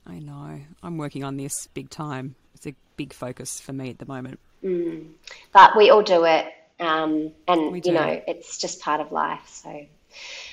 I 0.05 0.19
know. 0.19 0.59
I'm 0.81 0.97
working 0.97 1.23
on 1.23 1.37
this 1.37 1.67
big 1.67 1.89
time. 1.89 2.35
It's 2.53 2.67
a 2.67 2.75
big 2.97 3.13
focus 3.13 3.61
for 3.61 3.71
me 3.71 3.91
at 3.91 3.99
the 3.99 4.05
moment. 4.05 4.39
Mm. 4.63 5.11
But 5.53 5.77
we 5.77 5.89
all 5.89 6.03
do 6.03 6.25
it. 6.25 6.47
Um, 6.79 7.31
and, 7.47 7.85
you 7.85 7.93
know, 7.93 8.21
it's 8.27 8.57
just 8.57 8.81
part 8.81 8.99
of 8.99 9.11
life. 9.11 9.47
So 9.47 9.85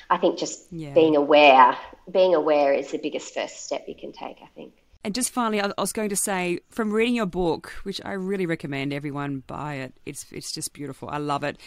I 0.09 0.17
think 0.17 0.39
just 0.39 0.71
yeah. 0.71 0.93
being 0.93 1.15
aware, 1.17 1.75
being 2.09 2.35
aware 2.35 2.73
is 2.73 2.91
the 2.91 2.99
biggest 2.99 3.33
first 3.33 3.65
step 3.65 3.85
you 3.87 3.95
can 3.95 4.13
take, 4.13 4.37
I 4.41 4.47
think. 4.55 4.73
And 5.03 5.15
just 5.15 5.31
finally, 5.31 5.59
I 5.59 5.71
was 5.77 5.93
going 5.93 6.09
to 6.09 6.15
say, 6.15 6.59
from 6.69 6.91
reading 6.91 7.15
your 7.15 7.25
book, 7.25 7.73
which 7.83 7.99
I 8.05 8.13
really 8.13 8.45
recommend 8.45 8.93
everyone 8.93 9.43
buy 9.47 9.75
it. 9.75 9.93
It's 10.05 10.25
it's 10.31 10.51
just 10.51 10.73
beautiful. 10.73 11.09
I 11.09 11.17
love 11.17 11.43
it. 11.43 11.57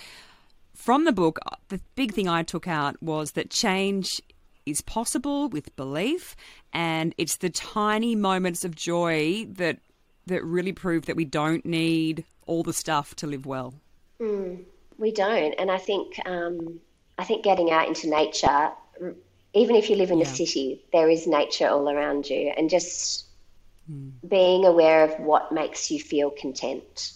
From 0.74 1.04
the 1.04 1.12
book, 1.12 1.38
uh, 1.46 1.56
the 1.68 1.80
big 1.94 2.12
thing 2.12 2.28
I 2.28 2.42
took 2.42 2.68
out 2.68 3.00
was 3.02 3.32
that 3.32 3.50
change 3.50 4.20
is 4.66 4.80
possible 4.80 5.48
with 5.48 5.74
belief, 5.76 6.36
and 6.72 7.14
it's 7.18 7.36
the 7.36 7.50
tiny 7.50 8.14
moments 8.14 8.64
of 8.64 8.74
joy 8.76 9.46
that 9.50 9.78
that 10.26 10.44
really 10.44 10.72
prove 10.72 11.06
that 11.06 11.16
we 11.16 11.24
don't 11.24 11.66
need 11.66 12.24
all 12.46 12.62
the 12.62 12.72
stuff 12.72 13.14
to 13.16 13.26
live 13.26 13.46
well. 13.46 13.74
Mm, 14.20 14.62
we 14.96 15.12
don't, 15.12 15.52
and 15.54 15.70
I 15.70 15.78
think 15.78 16.20
um, 16.24 16.80
I 17.18 17.24
think 17.24 17.42
getting 17.42 17.72
out 17.72 17.88
into 17.88 18.08
nature 18.08 18.70
even 19.54 19.76
if 19.76 19.88
you 19.88 19.96
live 19.96 20.10
in 20.10 20.18
yeah. 20.18 20.24
a 20.24 20.28
city, 20.28 20.84
there 20.92 21.08
is 21.08 21.26
nature 21.26 21.68
all 21.68 21.88
around 21.88 22.28
you, 22.28 22.52
and 22.56 22.68
just 22.68 23.26
mm. 23.90 24.10
being 24.28 24.64
aware 24.64 25.04
of 25.04 25.18
what 25.20 25.52
makes 25.52 25.90
you 25.90 26.00
feel 26.00 26.30
content. 26.30 27.12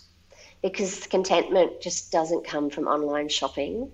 Because 0.62 1.06
contentment 1.06 1.80
just 1.80 2.10
doesn't 2.10 2.44
come 2.44 2.70
from 2.70 2.86
online 2.86 3.28
shopping, 3.28 3.90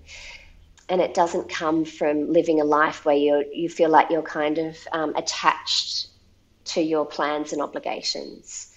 and 0.87 1.01
it 1.01 1.13
doesn't 1.13 1.49
come 1.49 1.85
from 1.85 2.31
living 2.31 2.61
a 2.61 2.63
life 2.63 3.03
where 3.03 3.15
you 3.15 3.43
you 3.51 3.67
feel 3.67 3.89
like 3.89 4.09
you're 4.11 4.21
kind 4.21 4.59
of 4.59 4.77
um, 4.91 5.15
attached 5.15 6.07
to 6.65 6.81
your 6.81 7.05
plans 7.05 7.51
and 7.51 7.61
obligations. 7.61 8.71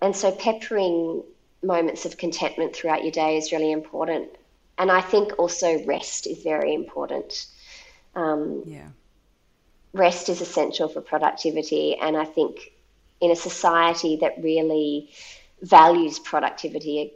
And 0.00 0.14
so, 0.14 0.30
peppering 0.30 1.22
moments 1.62 2.04
of 2.04 2.16
contentment 2.16 2.76
throughout 2.76 3.02
your 3.02 3.12
day 3.12 3.38
is 3.38 3.50
really 3.50 3.72
important. 3.72 4.28
And 4.76 4.90
I 4.90 5.00
think 5.00 5.38
also 5.38 5.84
rest 5.84 6.26
is 6.26 6.42
very 6.42 6.74
important 6.74 7.46
um, 8.14 8.62
yeah. 8.66 8.88
Rest 9.92 10.28
is 10.28 10.40
essential 10.40 10.88
for 10.88 11.00
productivity, 11.00 11.96
and 11.96 12.16
I 12.16 12.24
think 12.24 12.72
in 13.20 13.30
a 13.30 13.36
society 13.36 14.16
that 14.16 14.42
really 14.42 15.10
values 15.62 16.18
productivity 16.18 17.12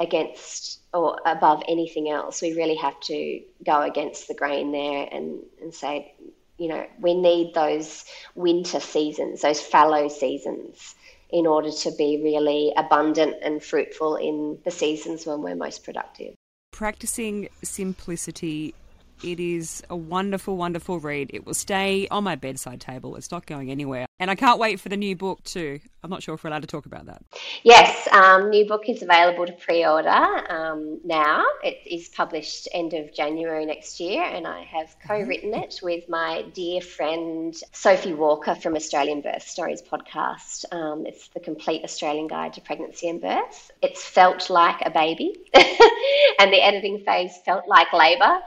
against 0.00 0.80
or 0.94 1.20
above 1.24 1.62
anything 1.68 2.10
else, 2.10 2.42
we 2.42 2.54
really 2.54 2.76
have 2.76 2.98
to 3.00 3.40
go 3.64 3.82
against 3.82 4.28
the 4.28 4.34
grain 4.34 4.72
there 4.72 5.08
and, 5.10 5.40
and 5.60 5.74
say, 5.74 6.14
you 6.58 6.68
know, 6.68 6.86
we 7.00 7.14
need 7.14 7.54
those 7.54 8.04
winter 8.34 8.80
seasons, 8.80 9.42
those 9.42 9.60
fallow 9.60 10.08
seasons 10.08 10.94
in 11.30 11.46
order 11.46 11.70
to 11.70 11.90
be 11.92 12.20
really 12.22 12.72
abundant 12.76 13.36
and 13.42 13.62
fruitful 13.62 14.16
in 14.16 14.58
the 14.64 14.70
seasons 14.70 15.24
when 15.24 15.40
we're 15.40 15.54
most 15.54 15.82
productive. 15.82 16.34
Practicing 16.72 17.48
simplicity 17.62 18.74
it 19.22 19.40
is 19.40 19.82
a 19.88 19.96
wonderful, 19.96 20.56
wonderful 20.56 20.98
read. 21.00 21.30
It 21.32 21.46
will 21.46 21.54
stay 21.54 22.08
on 22.10 22.24
my 22.24 22.36
bedside 22.36 22.80
table. 22.80 23.16
It's 23.16 23.30
not 23.30 23.46
going 23.46 23.70
anywhere. 23.70 24.06
And 24.18 24.30
I 24.30 24.34
can't 24.34 24.58
wait 24.58 24.78
for 24.78 24.88
the 24.88 24.96
new 24.96 25.16
book 25.16 25.42
too. 25.42 25.80
I'm 26.04 26.10
not 26.10 26.22
sure 26.22 26.34
if 26.34 26.42
we're 26.42 26.50
allowed 26.50 26.62
to 26.62 26.68
talk 26.68 26.86
about 26.86 27.06
that. 27.06 27.22
Yes, 27.62 28.08
um, 28.10 28.50
new 28.50 28.66
book 28.66 28.88
is 28.88 29.02
available 29.02 29.46
to 29.46 29.52
pre-order 29.52 30.08
um, 30.08 31.00
now. 31.04 31.44
It 31.62 31.78
is 31.86 32.08
published 32.08 32.68
end 32.72 32.92
of 32.92 33.14
January 33.14 33.64
next 33.66 34.00
year, 34.00 34.22
and 34.22 34.46
I 34.46 34.62
have 34.62 34.88
mm-hmm. 34.88 35.08
co-written 35.08 35.54
it 35.54 35.80
with 35.82 36.08
my 36.08 36.42
dear 36.54 36.80
friend 36.80 37.54
Sophie 37.72 38.14
Walker 38.14 38.56
from 38.56 38.74
Australian 38.74 39.20
Birth 39.20 39.46
Stories 39.46 39.80
podcast. 39.80 40.64
Um, 40.72 41.06
it's 41.06 41.28
the 41.28 41.40
complete 41.40 41.84
Australian 41.84 42.26
guide 42.26 42.54
to 42.54 42.60
pregnancy 42.60 43.08
and 43.08 43.20
birth. 43.20 43.70
It's 43.80 44.04
felt 44.04 44.50
like 44.50 44.82
a 44.84 44.90
baby, 44.90 45.34
and 45.54 46.52
the 46.52 46.64
editing 46.64 47.04
phase 47.04 47.36
felt 47.44 47.68
like 47.68 47.92
labour. 47.92 48.38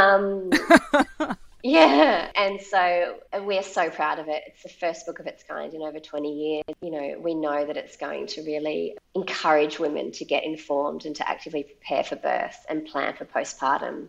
Um, 0.00 0.50
Yeah, 1.62 2.30
and 2.36 2.58
so 2.60 3.18
we're 3.40 3.62
so 3.62 3.90
proud 3.90 4.18
of 4.18 4.28
it. 4.28 4.42
It's 4.46 4.62
the 4.62 4.70
first 4.70 5.04
book 5.04 5.18
of 5.18 5.26
its 5.26 5.42
kind 5.42 5.74
in 5.74 5.82
over 5.82 6.00
20 6.00 6.32
years. 6.32 6.64
You 6.80 6.90
know, 6.90 7.18
we 7.20 7.34
know 7.34 7.66
that 7.66 7.76
it's 7.76 7.98
going 7.98 8.28
to 8.28 8.42
really 8.42 8.96
encourage 9.14 9.78
women 9.78 10.10
to 10.12 10.24
get 10.24 10.44
informed 10.44 11.04
and 11.04 11.14
to 11.16 11.28
actively 11.28 11.64
prepare 11.64 12.02
for 12.02 12.16
birth 12.16 12.64
and 12.70 12.86
plan 12.86 13.14
for 13.14 13.26
postpartum. 13.26 14.08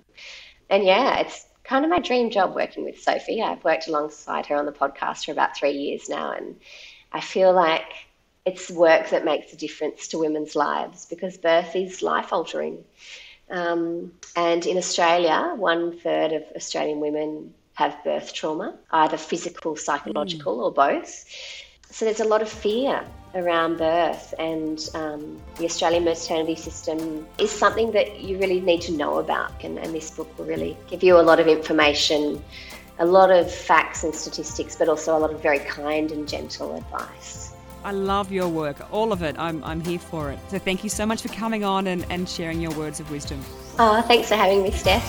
And 0.70 0.86
yeah, 0.86 1.20
it's 1.20 1.46
kind 1.66 1.84
of 1.84 1.92
my 1.92 2.00
dream 2.00 2.30
job 2.30 2.56
working 2.56 2.86
with 2.86 3.02
Sophie. 3.02 3.42
I've 3.42 3.64
worked 3.66 3.90
alongside 3.90 4.46
her 4.46 4.56
on 4.56 4.66
the 4.66 4.72
podcast 4.72 5.26
for 5.26 5.34
about 5.34 5.58
three 5.58 5.74
years 5.74 6.08
now, 6.08 6.32
and 6.32 6.56
I 7.12 7.20
feel 7.20 7.52
like 7.52 7.92
it's 8.46 8.72
work 8.72 9.10
that 9.10 9.26
makes 9.26 9.52
a 9.52 9.58
difference 9.58 10.08
to 10.10 10.20
women's 10.20 10.56
lives 10.56 11.06
because 11.06 11.38
birth 11.38 11.76
is 11.76 12.02
life 12.02 12.32
altering. 12.32 12.86
Um, 13.52 14.14
and 14.36 14.66
in 14.66 14.78
Australia, 14.78 15.54
one 15.56 16.00
third 16.00 16.32
of 16.32 16.44
Australian 16.56 17.00
women 17.02 17.54
have 17.74 18.02
birth 18.04 18.34
trauma, 18.34 18.78
either 18.92 19.18
physical, 19.18 19.76
psychological, 19.76 20.58
mm. 20.58 20.64
or 20.64 20.72
both. 20.72 21.26
So 21.90 22.06
there's 22.06 22.22
a 22.22 22.26
lot 22.26 22.42
of 22.42 22.50
fear 22.50 23.04
around 23.36 23.78
birth, 23.78 24.34
and 24.40 24.90
um, 24.94 25.42
the 25.58 25.66
Australian 25.66 26.06
maternity 26.06 26.56
system 26.56 27.28
is 27.38 27.52
something 27.52 27.92
that 27.92 28.22
you 28.22 28.38
really 28.38 28.62
need 28.62 28.82
to 28.84 28.94
know 28.94 29.20
about. 29.20 29.52
And, 29.64 29.78
and 29.78 29.94
this 29.94 30.12
book 30.12 30.38
will 30.38 30.46
really 30.46 30.78
give 30.88 31.04
you 31.04 31.20
a 31.20 31.22
lot 31.22 31.40
of 31.40 31.48
information, 31.48 32.42
a 33.00 33.06
lot 33.06 33.32
of 33.32 33.52
facts 33.52 34.04
and 34.06 34.16
statistics, 34.16 34.76
but 34.78 34.88
also 34.88 35.18
a 35.18 35.20
lot 35.20 35.34
of 35.34 35.42
very 35.42 35.60
kind 35.60 36.12
and 36.12 36.28
gentle 36.28 36.76
advice. 36.76 37.51
I 37.84 37.92
love 37.92 38.32
your 38.32 38.48
work, 38.48 38.78
all 38.92 39.12
of 39.12 39.24
it. 39.24 39.36
I'm, 39.40 39.64
I'm 39.64 39.82
here 39.82 40.00
for 40.00 40.32
it. 40.32 40.40
So 40.50 40.60
thank 40.60 40.84
you 40.84 40.90
so 40.90 41.06
much 41.06 41.22
for 41.22 41.30
coming 41.30 41.64
on 41.64 41.88
and, 41.88 42.06
and 42.10 42.30
sharing 42.30 42.62
your 42.62 42.74
words 42.76 43.00
of 43.00 43.10
wisdom. 43.10 43.44
Oh, 43.80 44.02
thanks 44.04 44.28
for 44.28 44.36
having 44.36 44.62
me, 44.62 44.72
Steph. 44.72 45.04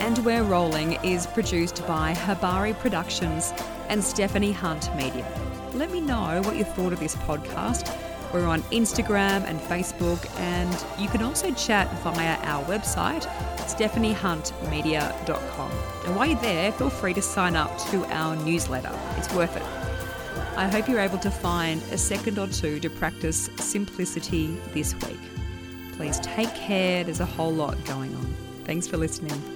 And 0.00 0.18
We're 0.18 0.42
Rolling 0.42 0.94
is 1.04 1.26
produced 1.28 1.86
by 1.86 2.14
Habari 2.14 2.76
Productions 2.78 3.52
and 3.88 4.02
Stephanie 4.02 4.52
Hunt 4.52 4.94
Media. 4.96 5.26
Let 5.74 5.90
me 5.90 6.00
know 6.00 6.40
what 6.44 6.56
you 6.56 6.64
thought 6.64 6.92
of 6.92 7.00
this 7.00 7.14
podcast. 7.16 7.90
We're 8.32 8.46
on 8.46 8.62
Instagram 8.64 9.44
and 9.44 9.60
Facebook, 9.60 10.28
and 10.40 10.84
you 11.00 11.08
can 11.08 11.22
also 11.22 11.52
chat 11.54 11.88
via 12.00 12.36
our 12.42 12.64
website, 12.64 13.22
stephaniehuntmedia.com. 13.58 15.70
And 16.04 16.16
while 16.16 16.26
you're 16.26 16.40
there, 16.40 16.72
feel 16.72 16.90
free 16.90 17.14
to 17.14 17.22
sign 17.22 17.54
up 17.54 17.78
to 17.90 18.04
our 18.06 18.34
newsletter. 18.36 18.90
It's 19.16 19.32
worth 19.32 19.56
it. 19.56 19.83
I 20.56 20.68
hope 20.68 20.88
you're 20.88 21.00
able 21.00 21.18
to 21.18 21.30
find 21.30 21.82
a 21.92 21.98
second 21.98 22.38
or 22.38 22.46
two 22.48 22.80
to 22.80 22.90
practice 22.90 23.50
simplicity 23.56 24.56
this 24.72 24.94
week. 25.06 25.20
Please 25.92 26.18
take 26.20 26.54
care, 26.54 27.04
there's 27.04 27.20
a 27.20 27.26
whole 27.26 27.52
lot 27.52 27.82
going 27.84 28.14
on. 28.14 28.34
Thanks 28.64 28.86
for 28.86 28.96
listening. 28.96 29.53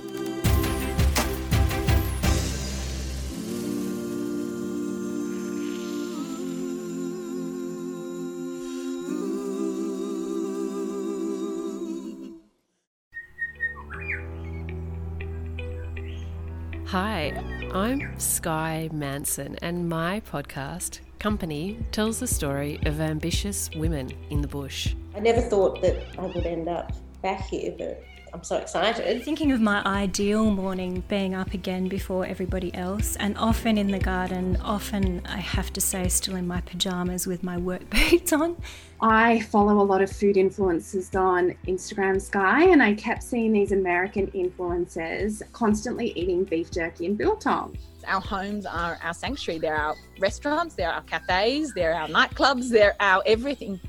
I'm 17.88 18.20
Sky 18.20 18.90
Manson, 18.92 19.56
and 19.62 19.88
my 19.88 20.20
podcast, 20.30 21.00
Company, 21.18 21.78
tells 21.90 22.20
the 22.20 22.26
story 22.26 22.78
of 22.84 23.00
ambitious 23.00 23.70
women 23.74 24.10
in 24.28 24.42
the 24.42 24.46
bush. 24.46 24.94
I 25.16 25.20
never 25.20 25.40
thought 25.40 25.80
that 25.80 25.96
I 26.18 26.26
would 26.26 26.44
end 26.44 26.68
up 26.68 26.92
back 27.22 27.48
here, 27.48 27.74
but 27.78 28.04
I'm 28.32 28.44
so 28.44 28.56
excited. 28.56 29.22
Thinking 29.22 29.52
of 29.52 29.60
my 29.60 29.82
ideal 29.84 30.50
morning 30.50 31.02
being 31.08 31.34
up 31.34 31.54
again 31.54 31.88
before 31.88 32.26
everybody 32.26 32.74
else, 32.74 33.16
and 33.16 33.36
often 33.38 33.78
in 33.78 33.90
the 33.90 33.98
garden, 33.98 34.56
often 34.62 35.22
I 35.26 35.38
have 35.38 35.72
to 35.74 35.80
say, 35.80 36.08
still 36.08 36.36
in 36.36 36.46
my 36.46 36.60
pajamas 36.60 37.26
with 37.26 37.42
my 37.42 37.56
work 37.56 37.88
boots 37.90 38.32
on. 38.32 38.56
I 39.00 39.40
follow 39.42 39.80
a 39.80 39.84
lot 39.84 40.02
of 40.02 40.10
food 40.10 40.36
influencers 40.36 41.18
on 41.18 41.54
Instagram 41.66 42.20
Sky, 42.20 42.64
and 42.64 42.82
I 42.82 42.94
kept 42.94 43.22
seeing 43.22 43.52
these 43.52 43.72
American 43.72 44.26
influencers 44.28 45.42
constantly 45.52 46.12
eating 46.16 46.44
beef 46.44 46.70
jerky 46.70 47.06
and 47.06 47.16
biltong. 47.16 47.76
Our 48.06 48.20
homes 48.20 48.66
are 48.66 48.98
our 49.02 49.14
sanctuary. 49.14 49.60
They're 49.60 49.76
our 49.76 49.94
restaurants, 50.18 50.74
they're 50.74 50.90
our 50.90 51.02
cafes, 51.02 51.72
they're 51.74 51.94
our 51.94 52.08
nightclubs, 52.08 52.70
they're 52.70 52.96
our 53.00 53.22
everything 53.26 53.80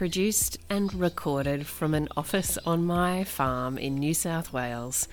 produced 0.00 0.56
and 0.70 0.94
recorded 0.94 1.66
from 1.66 1.92
an 1.92 2.08
office 2.16 2.56
on 2.64 2.82
my 2.82 3.22
farm 3.22 3.76
in 3.76 3.96
New 3.96 4.14
South 4.14 4.50
Wales. 4.50 5.06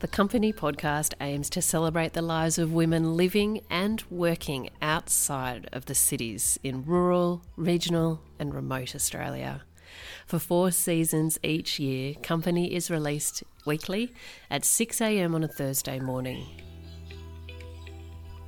The 0.00 0.08
company 0.08 0.52
podcast 0.52 1.14
aims 1.20 1.48
to 1.50 1.62
celebrate 1.62 2.14
the 2.14 2.20
lives 2.20 2.58
of 2.58 2.72
women 2.72 3.16
living 3.16 3.60
and 3.70 4.02
working 4.10 4.70
outside 4.82 5.68
of 5.72 5.86
the 5.86 5.94
cities 5.94 6.58
in 6.64 6.84
rural, 6.84 7.44
regional, 7.54 8.22
and 8.40 8.52
remote 8.52 8.96
Australia. 8.96 9.62
For 10.26 10.40
four 10.40 10.72
seasons 10.72 11.38
each 11.44 11.78
year, 11.78 12.14
Company 12.14 12.74
is 12.74 12.90
released 12.90 13.44
weekly 13.64 14.12
at 14.50 14.62
6am 14.62 15.32
on 15.32 15.44
a 15.44 15.48
Thursday 15.48 16.00
morning. 16.00 16.73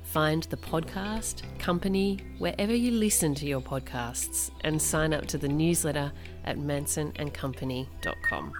Find 0.07 0.43
the 0.43 0.57
podcast, 0.57 1.41
company, 1.59 2.19
wherever 2.37 2.73
you 2.73 2.91
listen 2.91 3.35
to 3.35 3.45
your 3.45 3.59
podcasts, 3.59 4.49
and 4.61 4.81
sign 4.81 5.13
up 5.13 5.25
to 5.27 5.37
the 5.37 5.49
newsletter 5.49 6.13
at 6.45 6.57
mansonandcompany.com. 6.57 8.53